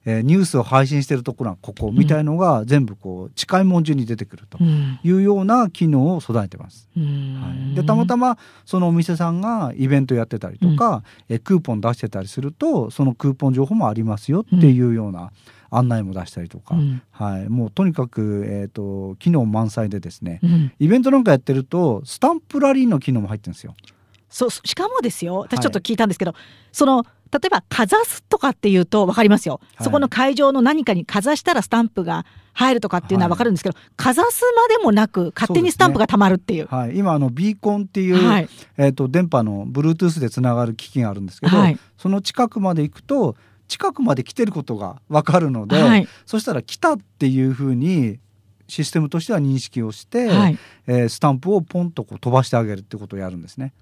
[0.07, 6.89] えー、ニュースを配信してるところはここみたいのが全部こう近いもん順に出てくるというような機能を備えてます。
[6.97, 15.33] はい、でたまたまそのお店さんがイベントやってたりとか、うん、えクーポン出してたりするとそのクーポン情報もありますよっていうような
[15.71, 23.75] 案内も出したりとか、うん、はい、もうとにかく、えーと、機能満載でですね、うん、イベントなんかやってるとスタンプラリーの機能も入ってるんですよ。
[24.31, 25.41] そうしかもですよ。
[25.41, 26.41] 私ちょっと聞いたんですけど、はい、
[26.73, 41.57] その例えばかざすとかっていうと分かりますよ、はい、そこの会場の何かにかざしたらスタンプが入るとかっていうのは分かるんですけど、はい、かざすまでもなく勝手にスタンプがたまるっていう、ね、はい、今あのビーコンっていう、はい、えーと、電波の Bluetooth でつながる機器があるんですけど、
[41.97, 43.37] その近くまで行くと
[43.69, 48.19] 近くまで来てることが分かるので、そしたら来たっていうふうに
[48.67, 53.73] システムとしては認識をして、はい、えー、スタンプをポンとこう飛ばしてあげるってことをやるんですね。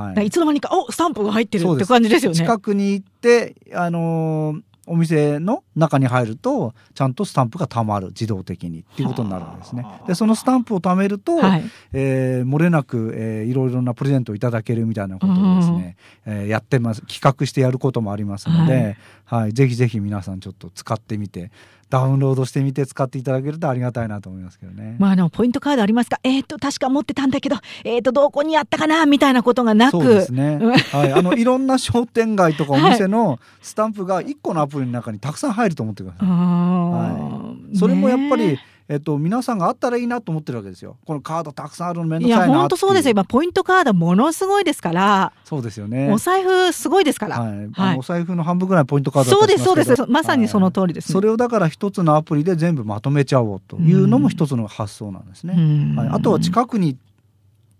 [0.00, 2.36] はい、いつの間にかおスタンプが入ってるって感じですよね。
[2.36, 8.08] 近くに行ってあのーお店の中に入るとちゃんとスタンプがたまる。
[8.08, 9.84] 自動的にっていうことになるんですね。
[10.06, 17.02] でそのスタンプを貯めると、はい、えー、漏れなく、えー、いろいろなプレゼントをいただけるみたいなことをですね、うん、えー、やってます。
[17.02, 21.50] 企画してやることもありますので、はい、はい、ぜひぜひ皆さんちょっと使ってみて
[21.90, 24.96] ダウンロードしてみて使っていただけるとありがたいなと思いますけどね。
[24.98, 26.18] まあ、あのポイントカードありますか？
[26.24, 29.06] えっ、ー、と確か持ってたんだけど、えっ、ー、とどこにあったかな？
[29.06, 29.92] みたいなことがなく。
[29.92, 30.58] そうですね、
[30.92, 36.28] はい、あのいろんな商店街とかお店のスタンプが1個のアプリの中にたくさん入ると思ってください。
[36.28, 38.58] はい、それもやっぱり、
[38.88, 40.96] えっと、皆さんがあったらいいなと思ってるわけですよ。
[41.04, 43.10] このカードたくさんあるの面倒くさいないや本当そうですよ。
[43.10, 45.32] 今ポイントカードものすごいですから。
[45.44, 46.12] そうですよね。
[46.12, 50.06] お財布すごいですから、はい、はい、お財布の半分ぐらいポイントカードそうですそうです。
[50.06, 51.14] まさにその通りです、ね。
[51.14, 53.76] はい、それをだから一つのアプリで全部まとめちゃおうと。
[53.76, 55.54] いうのも一つの発想なんですね。
[55.96, 56.96] はい、あとは近くに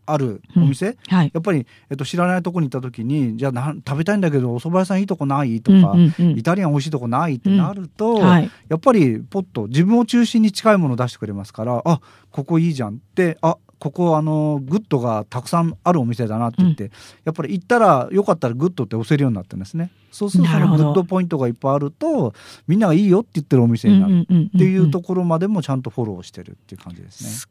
[0.06, 5.60] あるお店、うんはい、やっぱり、えっと、知らないとこに行った時にじゃあな食べたいんだけどお蕎麦屋さんいいとこない？
[5.60, 7.34] とか、うんうんうん、イタリアン美味しいとこない？
[7.34, 16.90] ってなると、うんはい、やっぱりポッと自分を中心に近いものを出してくれますからあここいいじゃんってあここあのグッドがたくさんあるお店だなって言って、うん、
[17.24, 19.90] やっぱり行ったらよかったらグッドって押せるようになってるんですね。
[20.10, 22.32] そうするとグッドポイントがいっぱいあると
[22.66, 24.22] みんながいいよって言ってるお店になる。
[24.22, 24.24] っ
[24.58, 27.28] ていうところまでもちゃんとフォローしてるっていう感じですね。
[27.28, 27.48] す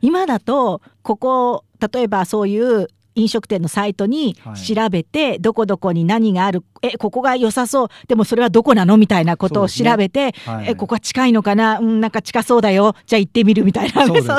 [0.00, 2.88] 今だとここ例えばそういう
[3.20, 10.34] 飲食店のサイトに調べて、はい、どこどこに何があるえここが良さそうでもそれはどこなのみたいなことを調べて、ね。
[10.44, 14.36] はい、えここは近いのかな、うん、なんか近そうだよじゃあ行ってみるみたいなそ、ね, んな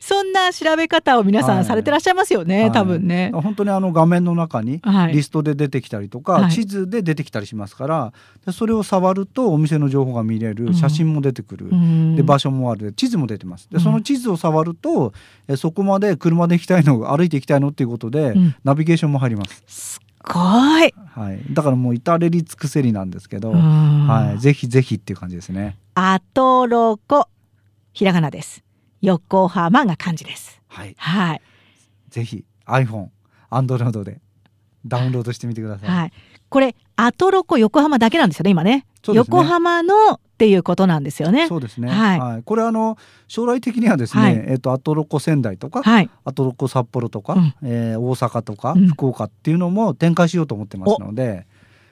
[0.00, 3.30] そんな調べ方を皆さんされてらっしゃいますよね、はい、多分ね。
[3.32, 4.80] 本当にあの画面の中に
[5.12, 8.12] リストで出てきたりとか、地図で出てきたりしますから
[8.52, 13.68] それを触るとお店の情報が見れる写真も出てくる、うん、で場所もある地図も出てます。
[13.70, 15.12] でその地図を触ると、
[15.48, 19.62] えそこまで車で行きたいの歩いて行きたいのっていうことで、うん、ナビゲーションも入ります。
[19.66, 20.40] すご
[20.84, 20.94] い。
[21.14, 21.52] はい。
[21.52, 24.38] だからもう至れり尽くせりなんですけど、はい。
[24.40, 25.76] ぜひぜひっていう感じですね。
[25.94, 27.28] あとろこ、
[27.92, 28.64] ひらがなです。
[29.00, 30.60] 横浜が漢字です。
[30.68, 30.94] はい。
[30.98, 31.42] はい。
[32.08, 33.08] ぜひ iPhone、
[33.50, 34.20] Android で
[34.86, 35.88] ダウンロードしてみてください。
[35.90, 36.12] はい。
[36.54, 38.86] これ、アトロコ横浜だけなんですよね、今ね。
[39.08, 39.14] ね。
[39.14, 41.48] 横浜のっていうことなんですよね。
[41.48, 41.88] そうですね。
[41.88, 42.20] はい。
[42.20, 51.44] はい、これあの将来的にはですね、はい、えっ、とアトロコ仙台とか、はい、アトロコ札幌とか、うん、えー、大阪とか、うん、福岡っていうのも展開しようと思ってますので。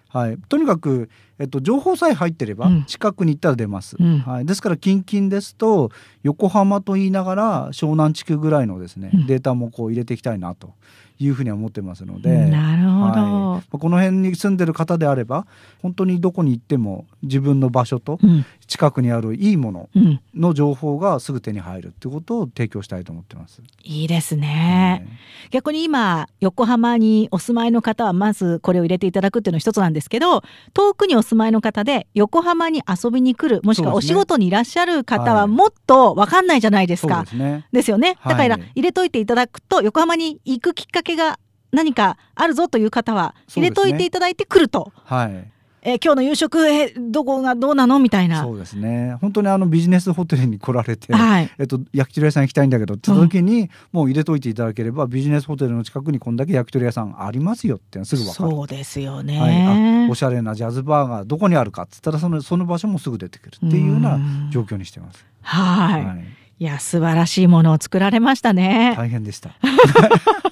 [0.09, 5.91] はい、とにかく、えっと、情報さえ入ってれば近くに行ったら出ます、うん、はい、ですから近々ですと
[6.23, 10.75] 横浜と言いながら湘南地区ぐらいのですね、データもこう入れていきたいなと
[11.25, 15.47] いうふうには思ってますのでなるほど、はい、この辺に住んでる方であれば
[15.81, 18.19] 本当にどこに行っても自分の場所と
[18.67, 19.89] 近くにあるいいもの
[20.35, 23.63] の情報がすぐ手に入るってことを提供したいと思ってます。
[23.83, 25.07] いいですね、
[25.51, 37.23] 逆に今横浜にお住まいの方はまずこれを入れていただくっていうの一つなんですけど遠くにお住まいの方で横浜に遊びに来るもしくはお仕事にいらっしゃる方はもっと分かんないじゃないですか。
[37.25, 37.67] ですね。
[37.73, 38.17] ですよね。
[38.25, 41.39] だから入れといていただくと横浜に行くきっかけが
[41.73, 44.93] 何かあるぞという方は入れといていただいてくると。
[45.05, 45.53] はい。
[45.85, 48.43] え今日の夕食えどこがどうなのみたいな。
[48.43, 49.17] そうですね。
[49.21, 58.51] 本当にあのビジネスホテルに来られて、はい、えっと、焼き鳥屋さん行きたいんだけどって時に、もう入れといていただければビジネスホテルの近くにこんだけ焼き鳥屋さんありますよってすぐ分かる。
[58.51, 64.21] そうですよね、はい、おしゃれなジャズバーがどこにあるかっつったらそのその場所もすぐ出てくるっていうような
[64.53, 65.27] 状況にしてます。
[65.41, 66.05] はい。
[66.05, 66.25] はい。
[66.61, 68.95] いや素晴らしいものを作られましたね。
[68.97, 69.51] 大変でした。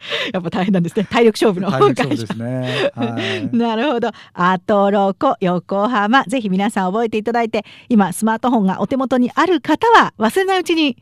[0.32, 1.06] やっぱ大変なんですね。
[1.10, 2.06] 体力勝負の会社。
[2.06, 2.90] ですね。
[2.94, 4.10] はい、なるほど。
[4.32, 6.24] アトロコ横浜。
[6.24, 10.96] ぜひ皆さん覚えていただいて、今スマートフォンがお手元にある方は忘れないうちに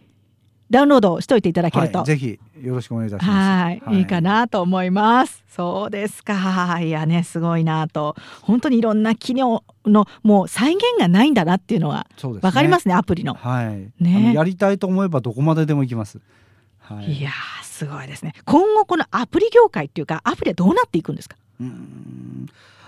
[0.70, 1.98] ダウンロードしといていただけると。
[1.98, 3.36] はい、ぜひよろしくお願いいたします。
[3.36, 5.44] はい、いいかなと思います。
[5.48, 6.80] そうですか。
[6.80, 8.16] いやね、すごいなと。
[8.42, 12.06] 本当にいろんな機能のもう再現がないんだなっていうのは
[12.42, 13.34] わかりますね、アプリの。
[13.34, 13.90] はい。
[14.02, 14.34] ね。
[14.34, 16.18] やりたいと思えばどこまででも行きます。
[16.94, 17.30] はい、いや
[17.62, 18.32] すごいですね。
[18.44, 21.36] 今後このアプリ業界っていうかアプリはどうなっていくんですか？
[21.60, 22.46] うん。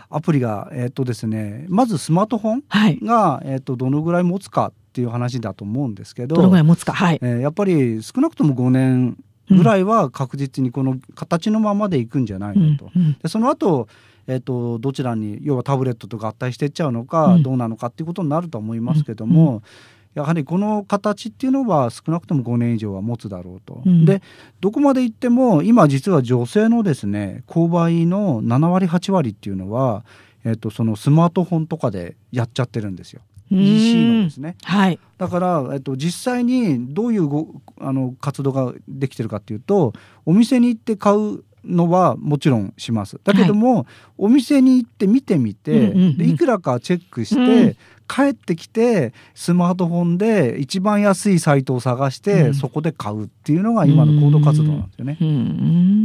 [0.08, 2.62] アプリが、えーとですね、まずスマートフォン
[3.06, 7.20] が、はい、えーと、どのぐらい持つかっていう話だと思うんですけどどのぐらい持つか、はい。
[7.22, 9.16] えー、やっぱり少なくとも5年
[9.48, 12.90] ぐらいは確実にこの形のままでいくんじゃないのと。
[12.94, 13.88] うんうん、でその後
[14.26, 19.62] えーと、どちらに要はタブレットと合体していっちゃうのか、どうなのかっていうことになると思いますけども、うんうん
[20.14, 23.82] やはりこの形っていうのは少なくとも5年以上は持つだろうと。
[23.86, 24.22] うん、で
[24.60, 30.04] どこまでいっても今実は女性のですね購買の7割8割っていうのは、
[30.44, 33.22] えー、とそのスマートフォンとかでやっちゃってるんですよ。
[33.50, 37.48] EC のですね、はい、だから、えっと、実際にどういうご
[37.80, 39.92] あの活動ができてるかっていうと
[40.24, 43.20] お店に行って買うのはもちろんします。
[43.24, 43.86] だけども、はい、
[44.18, 47.76] お店に行って見てみて、うんうんうん、でいくらかチェックして、うん、
[48.10, 55.16] 帰ってきてスマートフォンで一番安いサイトを探して、うん、そこで買うっていうのが今の行動活動なんですよね。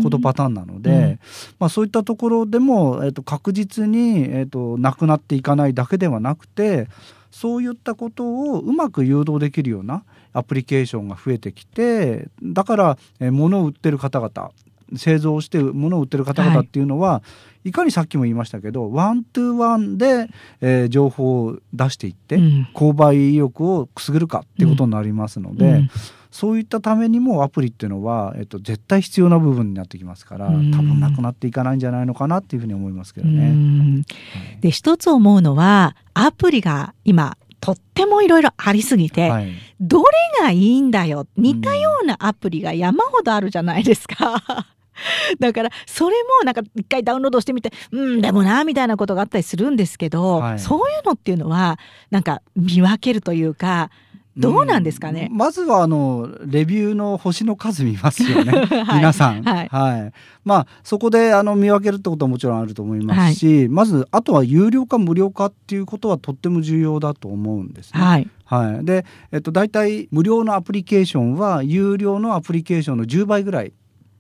[0.04, 1.20] 行動パターンなので、うん、
[1.60, 6.88] まあ、そういったところでも、えー、と確実に、えーと、なくなっていかないだけではなくて
[7.32, 14.52] そういったことをうまく誘導できるようなアプリケーションが増えてきてだから、えー、物を売ってる方々
[14.96, 17.22] 製造して物を売ってる方々っていうのは、は
[17.64, 20.28] い、いかにさっきも言いましたけどワントゥーワンで、
[20.62, 25.90] えー、情報を出していって、うん、購買意欲をくすぐるかっていうことになりますので、うん、
[26.32, 34.04] そういったためにもアプリっていうのは、えっと、絶対必要な部分になってきますから、うん、多分なくなっていかないんじゃないのかなっていうふうに思いますけどね。
[34.62, 40.06] で一つ思うのはアプリが今とってもいろいろありすぎて、はい、どれ
[40.40, 41.26] がいいんだよ？
[41.36, 44.44] 似たようなアプリが山ほどあるじゃないですか。
[45.40, 51.80] だからそれもなんか一回ダウンロードしてみてうんでもなみたいなことがあったりするんですけど、はい、そういうのっていうのは
[52.12, 53.90] なんか見分けるというか
[54.38, 58.52] どうなんですかね、うん、まずはあのレビューの星の数見ますよね、
[58.84, 60.12] はい、皆さん、はい、はい、
[60.44, 68.02] まあそこであの見分けるってことはもちろんあると思いますし、はい、まずあとは有料か無料かっていうことはとっても重要だと思うんですね。
[68.02, 68.28] はい。
[68.46, 73.74] はい、で、えっと、大体無料のアプリケーションは有料のアプリケーションの10倍ぐらい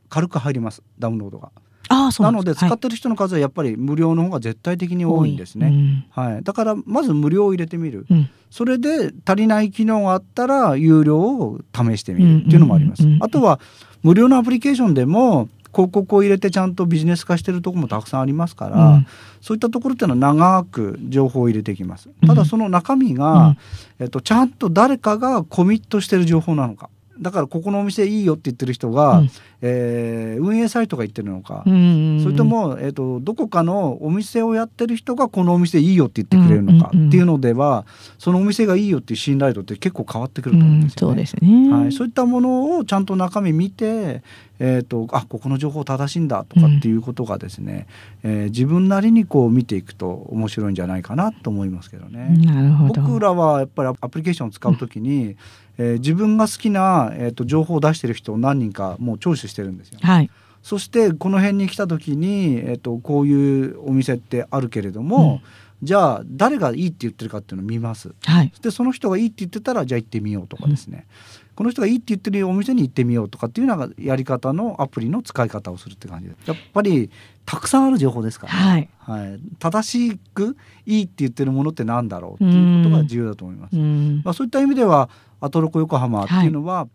[0.09, 0.81] 軽く入ります。
[0.97, 1.51] ダウンロードが。
[1.89, 5.67] あなので使ってる人の数はやっぱり無料の方が絶対的に多いんですね。
[5.67, 13.03] うん、はい、だからまず無料を入れてみる、うん、それで足りない機能があったら有料を試してみるっていうのもあります。
[13.19, 13.59] あとは
[14.03, 19.07] 無料のアプリケーションでも広告を入れてちゃんとビジネス化してるところもたくさんありますから、うん、
[19.41, 22.09] そういったところっていうのは長く情報を入れていきます。
[22.25, 23.57] ただその中身が、うん、
[23.99, 26.89] えっと、ちゃんと誰かがコミットしてる情報なのか。
[27.19, 29.29] だからここのお店いいよって言ってる人が、うん、
[29.61, 37.73] えー、運営サイトが言ってるのか、うんうんうん、それとも、えーと、どこかのお店をやってる人がこのお店いいよって言ってくれるのかっていうのでは、うん。
[37.73, 37.85] うんうん、
[38.19, 41.21] そのお店がいいよっていう信頼度って結構変わってくると思うんですよね。
[41.21, 41.71] うん、そうですね。
[41.71, 44.21] はい、そういったものをちゃんと中身見て、
[44.59, 47.87] えーと、あここの情報正しいんだとかっていうことがですね、
[48.23, 52.35] うん、えー、自分なりにこう見ていくと面白いんじゃないかなと思いますけどね。
[52.45, 53.01] なるほど。
[53.01, 55.37] 僕らはやっぱりアプリケーションを使うときに、うん
[55.77, 60.29] えー、自分が好きな、えーと、情報を出してる人を何人かもう聴取してるんですよ、はい、
[60.61, 65.41] そしてこの辺に来た時に、えーと、こういうお店ってあるけれども、
[65.81, 76.35] うん、じゃあ誰がいいって言ってるかっていうのを見ます、はい、でその人がいいって言ってたらじゃあ行ってみようとかですね、うん、この人がいいって言ってるお店に行ってみようとかっていうのがやり方のアプリの使い方をするって感じで。
[76.45, 77.11] やっぱり
[77.45, 80.57] たくさんある情報ですから、ね、はい、はい、正しく
[80.87, 83.75] いいって言ってるものってなんだろうっていうことが重要だと思います。
[83.75, 85.09] まあ、そういった意味では
[85.41, 86.89] アトロコ横浜っていうのは、はい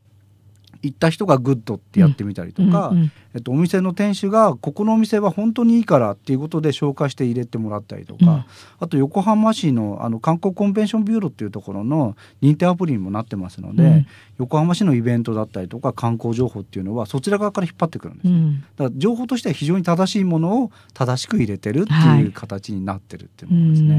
[0.83, 8.45] 行った人がグッドってやってみたりとか、うんうんうん、えっと、お店の店主がここのお店は本当にいいからっていうことで紹介して入れてもらったりとか、うん、
[8.79, 14.07] あと横浜市のあの観光コンベンションビューロっていうところの認定アプリにもなってますので、うん、
[14.39, 23.95] 横浜市のイベントだったりとか観光情報っていうのはそちら側から引っ張ってくるんです、うん、だから情報としては非常に正しいものを正しく入れてるっていう形になってるっていうものですね。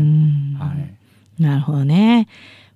[0.58, 2.28] はい、なるほどね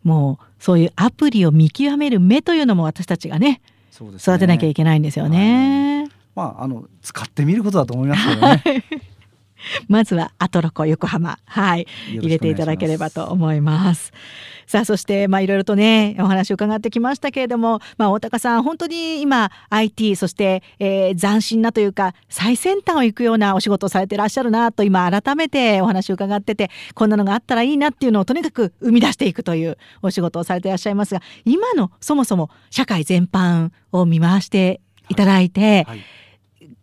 [0.05, 3.61] もうそういうアプリを見極める目というのも私たちがね
[3.99, 6.03] ね育てなきゃいけないんですよね。
[6.03, 8.83] はい、まああの使ってみることだと思いますけどね。
[9.87, 14.13] まずはアトロコ横浜、はい、入れていただければと思います。
[14.67, 35.99] さあ、そして、まあ、いろいろとね、お話を伺ってきましたけれども、まあ、大高さん、本当に今、IT、そして、えー、斬新なというか、最先端を行くようなお仕事をされてらっしゃるなと、今、改めてお話を伺ってて、こんなのがあったらいいなっていうのをとにかく生み出していくというお仕事をされていらっしゃいますが、今のそもそも社会全般を見回していただいて、はいはい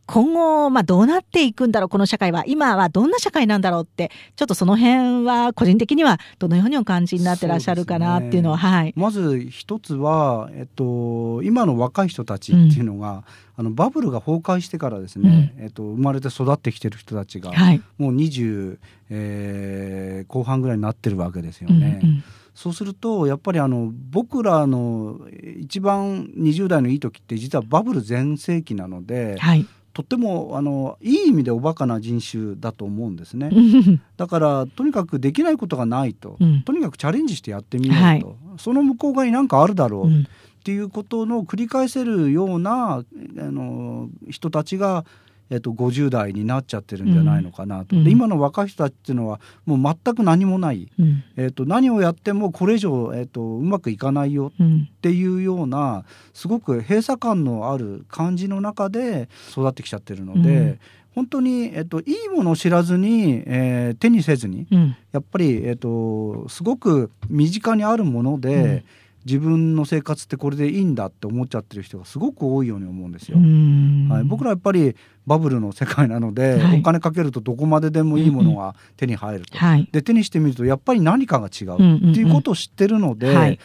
[0.06, 2.44] 今後、まあ、どうなっていくんだろう、この社会は。
[2.46, 8.94] 今はどんな社会なんだろうって、ちょっとその辺は、個人的にはどのようにお感じになってらっしゃるかなっていうのは、ね、はい。
[8.96, 13.22] まず一つは、えっと、今の若い人たちっていうのが、うん、
[13.56, 18.78] あのバブルが崩壊してからですね、うん、えっと、生まれて育ってきてる人たちが、はい、もう20、
[19.10, 22.00] えー、後半ぐらいになってるわけですよね。
[22.02, 22.24] うんうん
[22.54, 25.18] そうするとやっぱりあの僕らの
[25.58, 33.50] 一番20代のいい時って実はバブル全盛期なので、はい、とってもあのいい意味でおバカな人種だと思うんですね。
[34.16, 38.26] だからとにかくできないことがないと、うん、とにかくチャレンジしてやってみようと、はい、
[38.56, 40.08] その向こう側に何かあるだろう。
[40.08, 43.04] っていうことの繰り返せるようなあ
[43.36, 45.04] の人たちが
[45.50, 60.50] えっと、50代になっちゃってるんじゃないのかなと、うん、で今の若い人たちっていうのはもう全く何もない、うん、えっと、何をやってもこれ以上、えっと、うまくいかないよっていうようなすごく閉鎖感のある感じの中で育ってきちゃってるので。
[60.50, 60.78] うん。
[61.14, 68.84] 本当に、えっと、いいものを知らずに、えー、手にせずに、うん、やっぱり、えっと、すごく身近にあるもので、
[69.24, 73.36] 自分の生活ってこれでいいんだって思っちゃってる人がすごく多いように思うんですよ。
[73.36, 74.96] はい、僕らやっぱり
[75.26, 79.58] バブルの世界なので、はい、お金かけるとどこまででもいいものが手に入ると。
[79.60, 81.74] うんうん、で手にしてみるとやっぱり何かが違う
[82.10, 83.34] っていうことを知ってるので。
[83.34, 83.58] はい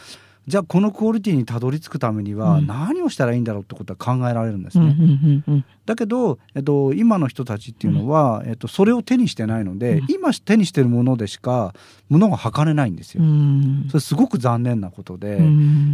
[0.48, 4.96] じゃあこのクオリティにたどり着くためには何をしたらいいんだろうってことは考えられるんですね。
[5.86, 11.74] だけど、えっと、今の人たちっていうのは、えっと、それを手にしてないので、今手にしてるものでしか
[12.10, 13.24] 物が測れないんですよ。
[13.90, 15.42] それすごく残念なことで、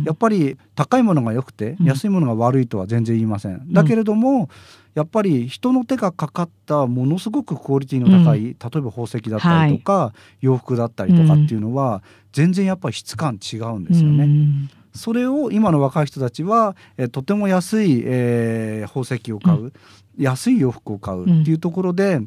[0.06, 3.74] やっぱり高いものが良くて安いものが悪いとは全然言いません。
[3.74, 4.50] だけれども、
[4.96, 14.24] やっぱり人の手がかかったものすごくクオリティの高い、うん、例えば宝石だったりとか、はい、洋服だったりとかっていうのは、全然やっぱり質感違うんですよね。
[14.24, 14.70] うん。
[14.94, 19.74] それを今の若い人たちは、えとても安い、えー、宝石を買う、うん、
[20.18, 22.20] 安い洋服を買うっていうところで、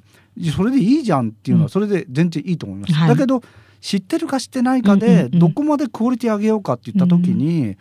[0.54, 2.92] それでいいじゃんっていうのはそれで全然いいと思います。
[2.92, 3.42] だけど
[3.80, 7.76] 知ってるか知ってないかでどこまでクオリティ上げようかって言った時に、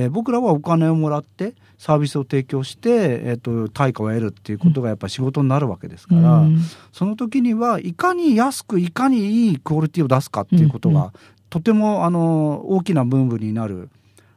[0.00, 6.60] えー、僕らはお金をもらってサービスを提供して、えーと、対価を得るっていうことがやっぱ仕事になるわけですから、うん、
[6.92, 11.06] その時にはいかに安くいかにいいクオリティを出すかっていうことが、うん。
[11.06, 11.12] うん、
[11.50, 13.90] とてもあの大きな部分になる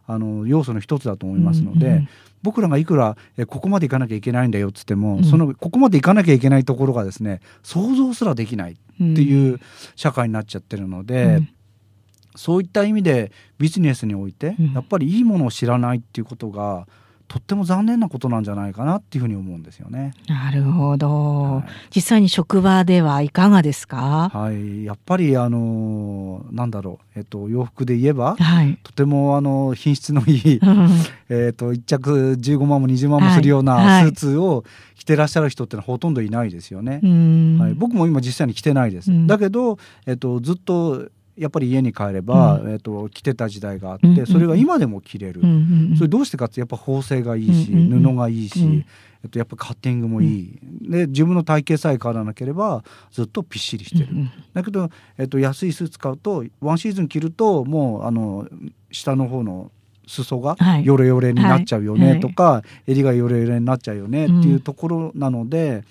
[0.05, 2.09] あの要素の一つだと思いますので、うんうん、
[2.43, 9.59] 僕らがいくらえここまで行かなきゃいけないんだよっつっても、うん、そのここまで行かなきゃいけないところがですね想像すらできないっていう
[9.95, 11.25] 社会になっちゃってるので。
[11.25, 11.49] うん
[12.35, 16.87] そういった意味でビジネスにおいて、やっぱりいいものを知らないっていうことが
[17.27, 20.13] とっても残念なことなんじゃないかなっていうふうに思うんですよね。
[20.27, 21.63] なるほど、はい、
[21.95, 24.29] 実際に職場ではいかがですか？
[24.31, 27.19] はい、やっぱりあのなんだろう。
[27.19, 30.59] えっと洋服で言えば、はい、とてもあの品質のいい、
[31.29, 34.63] えっと一着15万も20万もするようなスーツを
[34.95, 36.99] 着てらっしゃる人ってのはほとんどいないですよね。
[37.59, 39.09] はい、僕も今実際に着てないです。
[39.27, 41.07] だけどえっとずっと
[41.37, 44.19] やっぱり家に帰れば、うん、えーと、着てた時代があって、うん。
[44.19, 48.85] うん、それが今でも着れる、うんうん、それどうしてかってやっぱ縫製がいいし、うんうん、布がいいし、うん、
[49.23, 58.47] えっと、やっぱカッティングもいい、で自分の体型さえ変わらなければずっとぴっしりしてる、うんうん、だけど、えっと、安いスーツ買うとワンシーズン着るともうあの
[58.91, 59.71] 下の方の
[60.05, 62.53] 裾がヨレヨレになっちゃうよねとか、はい。
[62.53, 65.83] はい、襟がヨレヨレになっちゃうよねっていうところなので。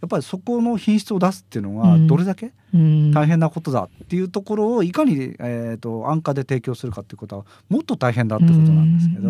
[0.00, 9.28] やっぱりそこの品質を出すっていうのはどれだけ大変なことだっていうところをいかに、えーと、安価で提供するかっていうことはもっと大変だってことなんですけど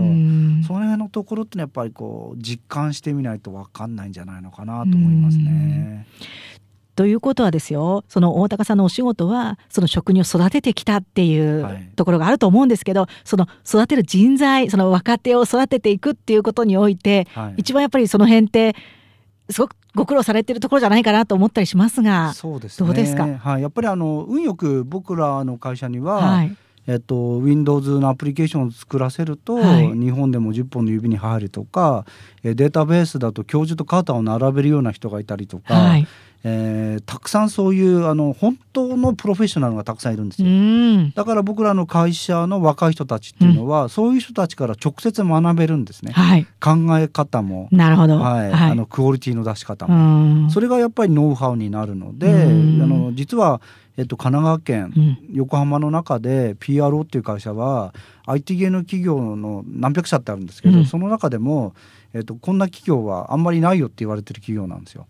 [0.67, 6.07] その辺のところってやっぱりこう実感してみないと分かんないんじゃないのかなと思いますね。
[6.97, 18.77] ということはですよその大高さんのお仕事はその職人を育ててきたっていうところがあると思うんですけど、はい、その育てる人材その若手を育てていくっていうことにおいて、はい、一番やっぱりその辺って
[19.51, 32.05] すごくご苦労されてるところじゃないかなと思ったりしますが、そうです、ね、どうですか、はい、やっぱりあの運よく僕らの会社には、はい、えっと、Windows のアプリケーションを作らせると、はい、日本でも10本の指に入るとか
[32.43, 36.07] データベースだと教授と肩を並べるような人がいたりとか、はい、
[36.47, 40.49] えー、たくさんそういうあの本当のプロフェッショナルがたくさんいるんですよ。
[41.15, 46.13] だから僕らの会社の若い人たちっていうのは、うん、そういう人たちから直接学べるんですね。
[46.13, 53.63] はい、考え方も、なるほど、はい、はい、あのクオリティの出し方も、それがやっぱりノウハウになるので、あの実は
[53.97, 57.95] えっと、神奈川県、横浜の中で PRO っていう会社は
[58.27, 61.75] IT 系の企業の何百社ってあるんですけど、うん、その中でも
[62.15, 65.07] えっと、こんな企業はあんまりないよって言われてる企業なんですよ。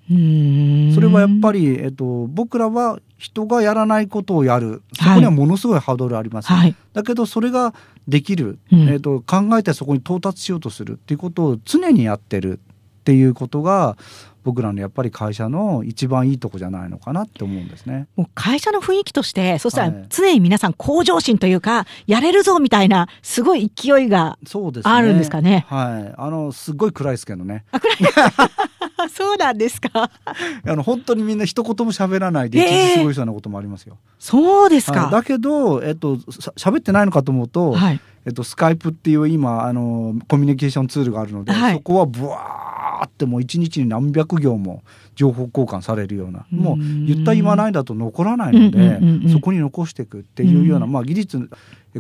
[0.95, 4.83] それはやっぱり、えっと、僕らは人がやらないことをやる。
[4.95, 7.75] そこにはものすごいハードルあります、はい、だけどそれが
[8.09, 13.99] できる、うん、えっと、考えてそこに到達しようとするっていうことを常にやってるっていうことが
[14.45, 18.07] 僕らのやっぱり会社の一番いいとこじゃないのかなって思うんですね。
[18.15, 24.39] もう会社の雰囲気としてそしたら常に皆さん向上心というか、やれるぞみたいなすごい勢いが
[24.85, 25.51] あるんですかね。
[25.51, 27.65] ねはいあのすごい暗いですけどね。
[27.73, 27.97] あ暗い
[29.13, 30.11] そうなんですか。
[30.25, 33.97] あの本当にみんな一言も喋らないで一時過ごしそうなこともありますよ。
[34.01, 35.09] えー、そうですか。
[35.11, 44.83] だけどえっと喋ってないのかと思うと、はい、えっとスカイプっていう今あのコミュニケーションツールがあるので、はい、そこはブワーーってもう一日に何百行も
[45.15, 51.51] 情報交換されるようなもう言った言わないだと残らないので、そこに残していくっていうような、まあ、技術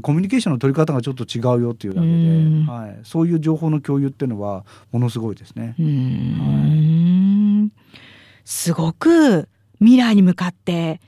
[0.03, 2.15] コミュニケーションの取り方がちょっと違うよっていうだけで、
[2.71, 5.77] はい、そういう情報の共有っていうのはものすごいですね。
[5.79, 7.71] はい、
[8.45, 9.49] すごく
[9.79, 11.01] 未来に向かって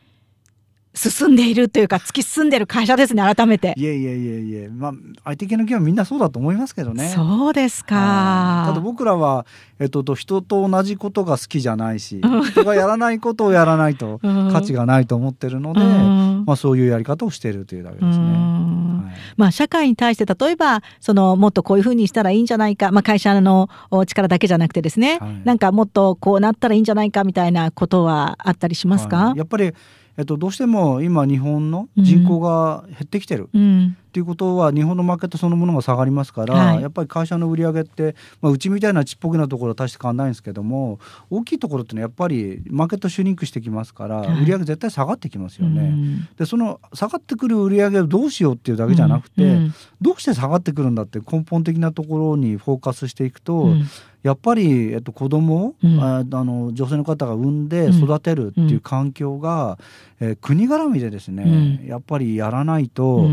[0.96, 3.74] 進んでいるというか突き進んでる会社ですね改めて。
[3.76, 4.68] いえいえいえいえ。
[4.68, 4.92] まあ
[5.24, 7.08] IT 系の企業はみんなそうだと思いますけどね。
[7.08, 8.64] そうですか。
[8.68, 9.46] ただ僕らは、
[9.78, 12.20] えっと、人と同じことが好きじゃないし
[12.50, 14.20] 人がやらないことをやらないと
[14.52, 18.24] 価値がないと思ってるので、まあ、そういうやり方をしているというだけですね。
[18.24, 23.68] はい、まあ、社会に対して例えばそのもっとこういうふうにしたらいいんじゃないか、まあ、会社の
[24.06, 29.72] 力だけじゃなくてですね、はい、なんかもっとこうなったらいいんじゃないかみたいなことはあったりしますか、はい、やっぱり
[30.16, 40.98] えっと、どうしても今日本の人口が減ってきてる、うん、っっていうことは日本のマーケットそのものが下がりますから、はい、やっぱり会社の売り上げって、まあ、うちみたいなちっぽけなところは大して変わらないんですけども
[41.28, 46.26] 大きいところってのはやっぱりマーケットシュリンクしてきますから、はい、売り上げ絶対下がってきますよね。
[46.38, 49.50] でその下がってくる売り上げをどうしようっていうだけじゃなくて、うん。
[49.50, 53.86] うん、どうして下がってくるんだって根本的なところにフォーカスしていくと、うん、
[54.26, 59.78] やっぱり、えっと、子供を、うん、あの女性の方が産んで育てるっていう環境が、
[60.20, 63.28] うん、えー、国絡みでですね、やっぱりやらないと、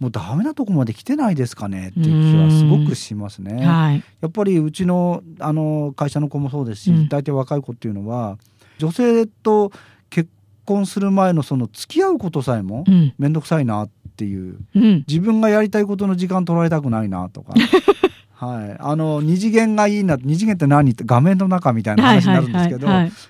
[0.00, 3.62] もうダメなとこまで来てないですかねっていう気はすごくしますね。
[3.62, 8.38] はい、やっぱりうちのあの会社の子もそうですし、大体若い子っていうのは
[8.78, 9.70] 女性と
[10.08, 10.30] 結
[10.64, 12.84] 婚する前のその付き合うことさえも
[13.18, 17.52] 面倒くさいなっていう、うん、自分がやりたいことの時間取られたくないなとか。
[18.38, 22.86] はい、あの二次元がいいな二次元って何って画面の中みたいな話になるんですけど、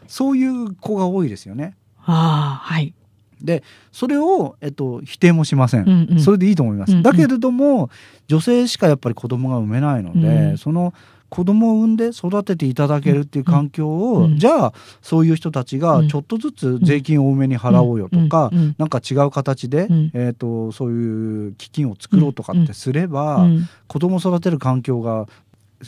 [0.06, 1.76] そういう子が多いですよね。
[2.04, 2.92] あはい、
[3.40, 7.90] でそれを、えっと、否定もしません、うんうん、それでいいと思います、うんうん、だけれども
[8.26, 10.92] 女性しかやっぱり子供が産めないので、うん、その
[11.28, 14.72] 子供を産んで育てていただけるっていう環境を、うん、じゃあ
[15.02, 25.26] そういう人たちがちょっとずつ税金を多めに払おうよとか、うん、なんか違う形で、うん、えーと、そういう基金を作ろうとかってすれば、うん、子供を育てる環境が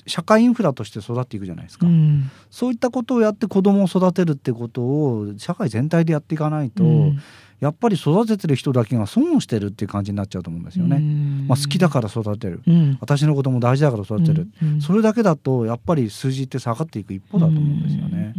[0.06, 7.22] 社会インフラとして育っていくじゃないですか、うん、そういったことをやって子供を育てるってことを社会全体でやっていかないと、うん、
[7.60, 10.96] やっぱり育ててる人だけが損をしてるっていう感じになっちゃうと思うんですよね。
[10.96, 12.62] うん、まあ、好きだから育てる、
[13.00, 14.48] 私のことも大事だから育てる、
[14.80, 18.34] それだけだとやっぱり数字って下がっていく一方だと思うんですよね。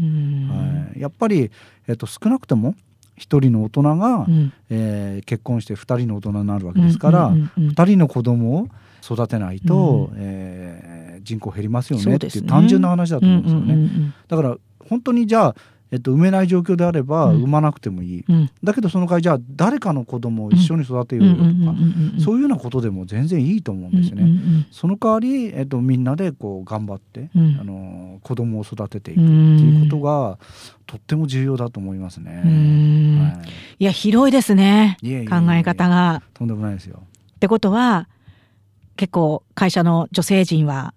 [0.50, 1.52] はい、やっぱり、
[1.88, 2.76] えっと、少なくとも
[3.16, 8.68] 一人の大人が、うん、えー、結婚して二人の大人になるわけですから二、人の子供を
[9.04, 14.14] 育てないと、うん、えー、人口減りますよねっていう単純な話だと思うんですよね。
[14.28, 14.58] だから
[14.90, 15.56] 本当にじゃあ
[15.92, 21.46] えっと、産めない状況であれば産まなくてもいい、うん、だけどその代わりじゃあ誰かの子供を一緒に育てようよとか、
[22.24, 24.66] そういうようなことでも全然いいと思うんですよね。
[24.72, 30.40] その代わり、えっと、みんなでこう頑張って、うん、あの子供を育てていくっていうことが
[30.88, 32.42] とっても重要だと思いますね。
[33.36, 36.24] はい、いや広いですね考え方が。
[36.34, 37.02] とんでもないですよ。
[37.36, 38.08] ってことは
[38.96, 40.94] 結構会社の女性陣は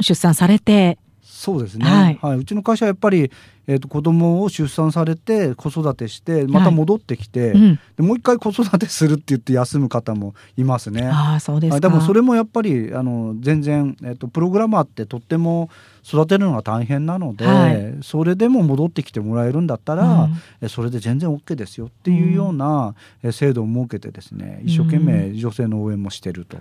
[0.00, 0.98] 出産されて
[1.44, 3.30] そうですね、はい、はい、うちの会社はやっぱり、
[3.66, 11.06] えーと、子供を出産されて子育てしてまた戻ってきて、はいうん、でもう一回子育てするって言って休む方もいますね。
[11.12, 15.68] あそうですでもそれもやっぱりあの全然、えーと、プログラマーってとっても
[16.02, 20.30] 育てるのが大変なので、はい、それでも戻ってきてもらえるんだったら、
[20.62, 22.94] うん、それで全然 OK ですよっていうような
[23.32, 26.56] 制度を設けてですね一生懸命女性の応援もしてると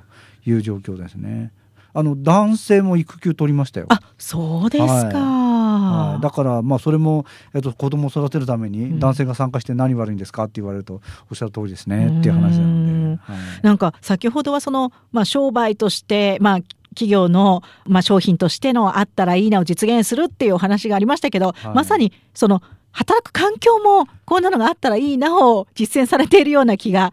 [0.45, 1.53] いう状況ですね。
[1.93, 3.85] あの男性も育休取りましたよ。
[3.89, 5.43] あ、そうですか。
[5.73, 13.21] はい、だからまあそれもえっと子供を育てるために男性が参加して何悪いんですかって言われるとおっしゃる通りですねっていう話なので。
[13.21, 16.59] はい、なんか先ほどはそのまあ商売としてまあ
[16.93, 27.11] 企業の、まあ、商品としてのあったらいいなを実現するっていうお話がありましたけど、はい、まさにその働く環境もこんなのがあったらいいなを実践されているような気が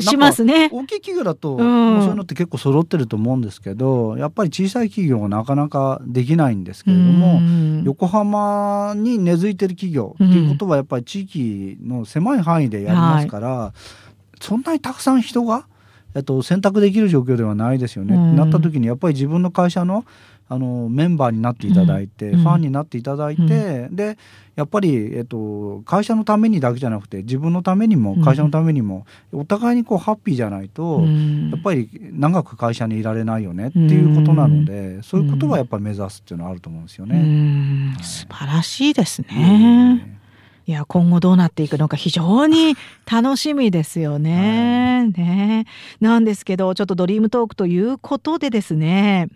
[0.00, 0.68] しますね。
[0.72, 15.66] 大きい企業だと、うん、そういうのって結構揃ってると思うんですけどやっぱり小さい企業はなかなかできないんですけれども、うん、横浜に根付いてる企業っていうことはやっぱり地域の狭い範囲でやりますから、はい、そんなにたくさん人が、
[16.14, 18.14] えっと、選択できる状況ではないですよね。
[18.14, 20.04] うん、なった時にやっぱり自分の会社の
[20.48, 23.46] あのメンバーになっていただいて、うん、ファンになっていただいて、う
[23.90, 24.18] ん、で
[24.56, 31.00] やっぱり、えっと、会社のためにだけじゃなくて自分のためにも会社のためにも、うん、お互いにこうハッピーじゃないと、
[31.50, 37.94] やっぱり長く会社にいられないよねっていうことなので、そういうことはやっぱり目指すっていうのはあると思うんですよね。
[37.96, 40.20] はい、素晴らしいですね。
[40.66, 42.74] いや、今後どうなっていくのか非常に
[43.10, 45.10] 楽しみですよね。
[45.16, 45.66] はい、ね。
[46.00, 49.28] なんですけど、ちょっとドリームトークということでですね、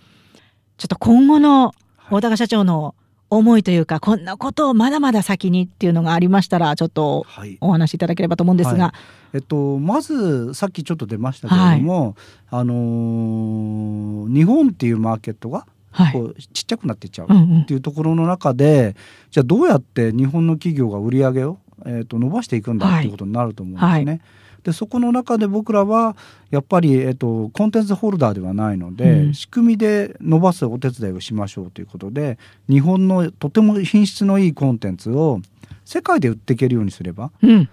[0.78, 1.74] ちょっと今後の
[2.10, 2.94] 大高社長の
[3.30, 7.26] 思いというか、こんなことをまだまだ先にっていうのがありましたら、ちょっと
[7.60, 8.84] お話しいただければと思うんですが。
[8.84, 8.94] は
[9.34, 12.14] い、えっと、まず、さっきちょっと出ましたけれども、はい、
[12.50, 15.66] あのー、日本っていうマーケットが、
[16.12, 18.94] こうちっちゃくなっていっちゃうっていうところの中で、うんうん、
[19.30, 24.20] じゃあどうやって日本の企業が売り上げを、えー、と伸ばしていくんだっていうことになると思うんですね。
[24.68, 26.14] はいでそこの中で僕らは
[26.50, 32.38] やっぱり、えっと、コンテンツホルダーではないので、うん、仕組みで伸ばすお手伝いをしましょうということで
[32.68, 35.40] 日本のとても品質のいいコンテンツを
[35.86, 37.68] 世界で売っていけるようにすれば、うん、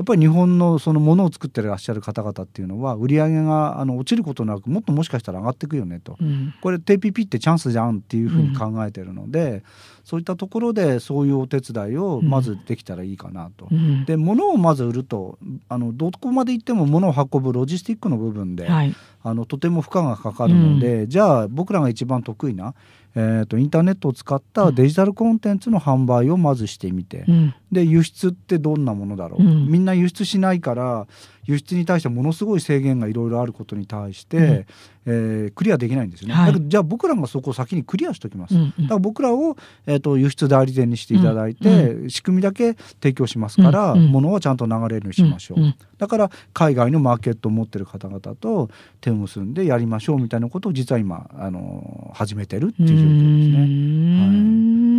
[0.00, 9.62] やっぱり日本のそのものを作ってらっしゃる方々っていうのは売り上げがあの落ちることなくもっともしかしたら上がっていくよねと、うん、これ TPP ってチャンスじゃんっていうふうに考えてるので、うん、
[10.04, 13.68] そういったところでそういうお手伝いをまずできたらいいかなと。
[13.70, 15.38] うん、で物をまず売ると
[15.68, 22.74] あのどこまで行っても物を運ぶロジスティックの部分で、はい、あのとても負荷がかかるので、じゃあ僕らが一番得意な
[23.14, 31.06] えーと、インターネットを使ったデジタルコンテンツの販売をまずしてみて、うん、で輸出ってどんなものだろう、うん、みんな輸出しないから
[31.44, 34.66] 輸出に対してものすごい制限がいろいろあることに対して、うん、
[35.06, 38.74] えー、クリアできないんですよね、はい、じゃあ僕らがそこを先にクリアしておきます、うん。
[38.78, 48.70] うん、だから僕らを、えーと、輸出代理店にしていただいて、うん、仕組みだけ提供しますから、うん、物はちゃんと流れるようにしましょう、だから海外のマーケットを持ってる方々と
[49.00, 53.04] 手を結んでやりましょうみたいなことを実は今あの始めてるっていう状況で
[53.44, 54.84] すね。
[54.84, 54.89] はい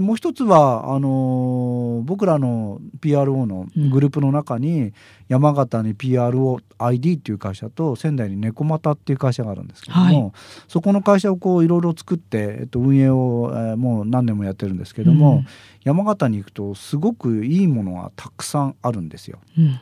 [0.00, 4.94] でもう一つはあのー、僕らの PRO のグループの中に、うん、
[5.28, 10.32] 山形に PROID っていう会社と仙台に猫又っていう会社があるんですけども、はい、
[10.68, 15.46] そこの会社をこういろいろ作って、えっと、運営を、えー、もう何年もやってるんですけども、うん、
[15.84, 19.38] 山形に行くとすごくいいものがたくさんあるんですよ。
[19.58, 19.80] うん。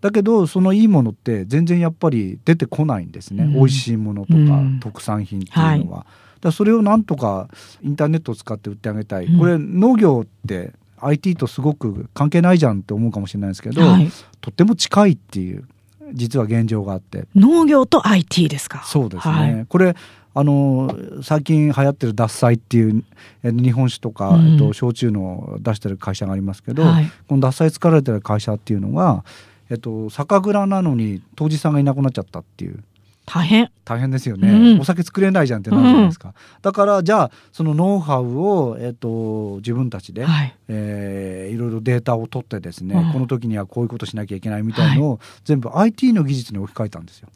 [0.00, 4.38] だけどそのいいものって全然やっぱり出てこないんですね、うん、美味しいものとか、
[4.80, 5.98] 特産品っていうのは。
[5.98, 7.48] はいだそれをなんとか
[7.82, 15.64] インターネットを使って売ってあげたい、これ農業って IT とすごく関係ないじゃんって思うかもしれないですけど、はい、とっても近いっていう
[16.12, 17.26] 実は現状があって。
[17.34, 18.82] 農業と IT ですか？
[18.84, 19.94] そうですね、はい、これ
[20.34, 23.04] あの最近流行ってる獺祭っていう
[23.42, 29.24] 日本酒とか、うん、えっと、焼酎の出してる会社がありますけど、はい、この獺祭作られてる会社っていうのが、
[29.70, 32.84] えっと、酒蔵なのに杜氏さんがいなくなっちゃったっていう
[33.26, 33.70] 大変。
[33.84, 40.56] 大変ですよね、うん、お酒作れないじゃんってなるじゃないですか、うん、だからじゃあそのノウハウを、えーと、自分たちで、はい。
[40.68, 47.28] えー、いろいろデータを取ってですね、うん、この時にはこういうことしなきゃいけないみたいのを、はい、全部 IT の技術に置き換えたんですよ、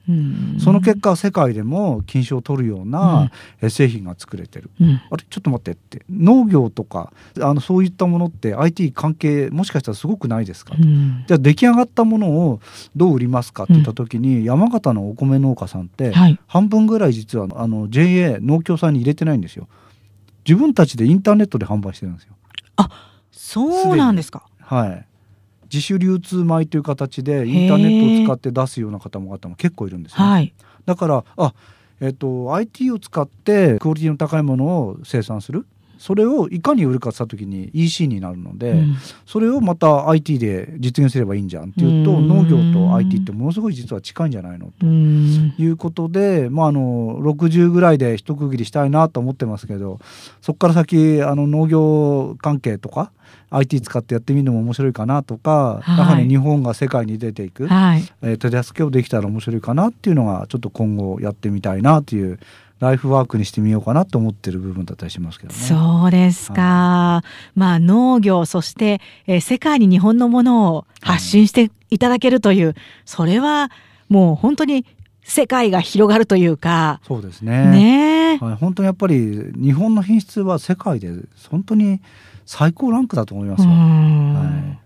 [0.58, 3.30] その結果世界でも金賞を取るような、
[3.62, 4.70] うん、製品が作れてる、
[5.10, 12.60] あれちょっと待ってって農業とかあのそういったものって IT 関係もしかしたらすごくないですかと、じゃあ出来上がったものを
[12.96, 19.68] どう売りますかって言った時に、山形のお米農家さんって、はい、半分ぐらい実はあの JA 農協さんに入れてないんですよ。
[20.46, 22.34] 自分たちでインターネットで販売してるんですよ。
[22.76, 22.88] あ
[23.30, 24.46] そうなんですか。
[24.60, 25.06] はい。
[25.72, 30.52] 自主流通米という形でインターネットを使って出すような方も方も結構いるんですよ、はい、
[30.84, 31.54] だからあ
[32.00, 35.66] えっ、と IT を使ってクオリティの高いものを生産する
[36.00, 38.96] それをいかに売るかした時に EC になるので、うん、
[39.26, 50.00] それをまた IT で実現すればいいんじゃんっていうと農業と IT ってものすごい実は近いんじゃないのということで、まあ、あの60ぐらいで一区切りしたいなと思ってますけど
[50.40, 53.12] そこから先あの農業関係とか
[53.50, 62.38] IT 使ってやってみるのも面白いかなとか、はい、やはり日本が世界に出ていく、はい、えー、手助けをできたら面白いかなっていうのがちょっと今後やってみたいなという
[62.80, 65.58] ライフワークにしてみようかなと思ってる部分だったりしますけどね。
[65.58, 66.62] そうですか。
[66.62, 73.70] はい、まあ農業そして、えー、世界に日本のものを発信していただけるという、はい、それは
[74.08, 74.86] もう本当に
[75.22, 77.00] 世界が広がるというか。
[77.06, 77.66] そうですね。
[77.70, 81.10] ねはい、本当にやっぱり日本の品質は世界で
[81.50, 82.00] 本当に
[82.46, 83.70] 最高ランクだと思いますよ。
[83.70, 84.78] はい。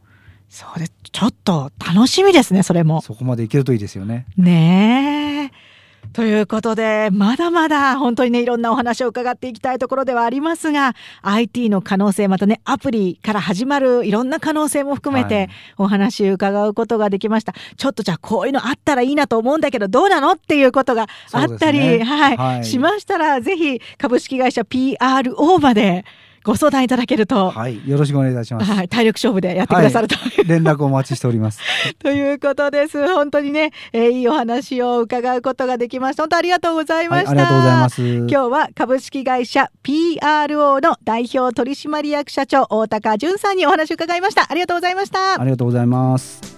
[0.49, 0.93] そうです。
[1.13, 3.01] ちょっと楽しみですね、それも。
[3.03, 4.27] そこまでいけるといいですよね。
[4.37, 5.64] ねえ。
[6.13, 17.53] ということで、まだまだ本当にね、いろんなお話を伺っていきたいところではありますが、IT の可能性、またね、アプリから始まるいろんな可能性も含めてお話伺うことができました。
[17.53, 26.05] はい、ちょっとじゃあこういうのあったらいいなと思うんだけど、どうなのっていうことがあったり、ね、はい、はい、しましたら、ぜひ株式会社 PRO まで、
[26.45, 27.51] ご相談いただけると。
[27.51, 27.89] はい。
[27.89, 28.71] よろしくお願いいたします。
[28.71, 28.89] はい。
[28.89, 31.61] 体力勝負でやってくださると、はい、連絡お待ちしております。
[31.99, 33.09] ということです。
[33.15, 36.25] 本当にね、えー、いいお話を伺うことができました。
[36.25, 37.31] 本当ありがとうございました。
[37.31, 38.03] はい、ありがとうございます。
[38.03, 44.47] 今日は株式会社 PRO の代表取締役社長、大高淳さんにお話を伺いました。
[44.51, 45.41] ありがとうございました。
[45.41, 46.54] ありがとうございます。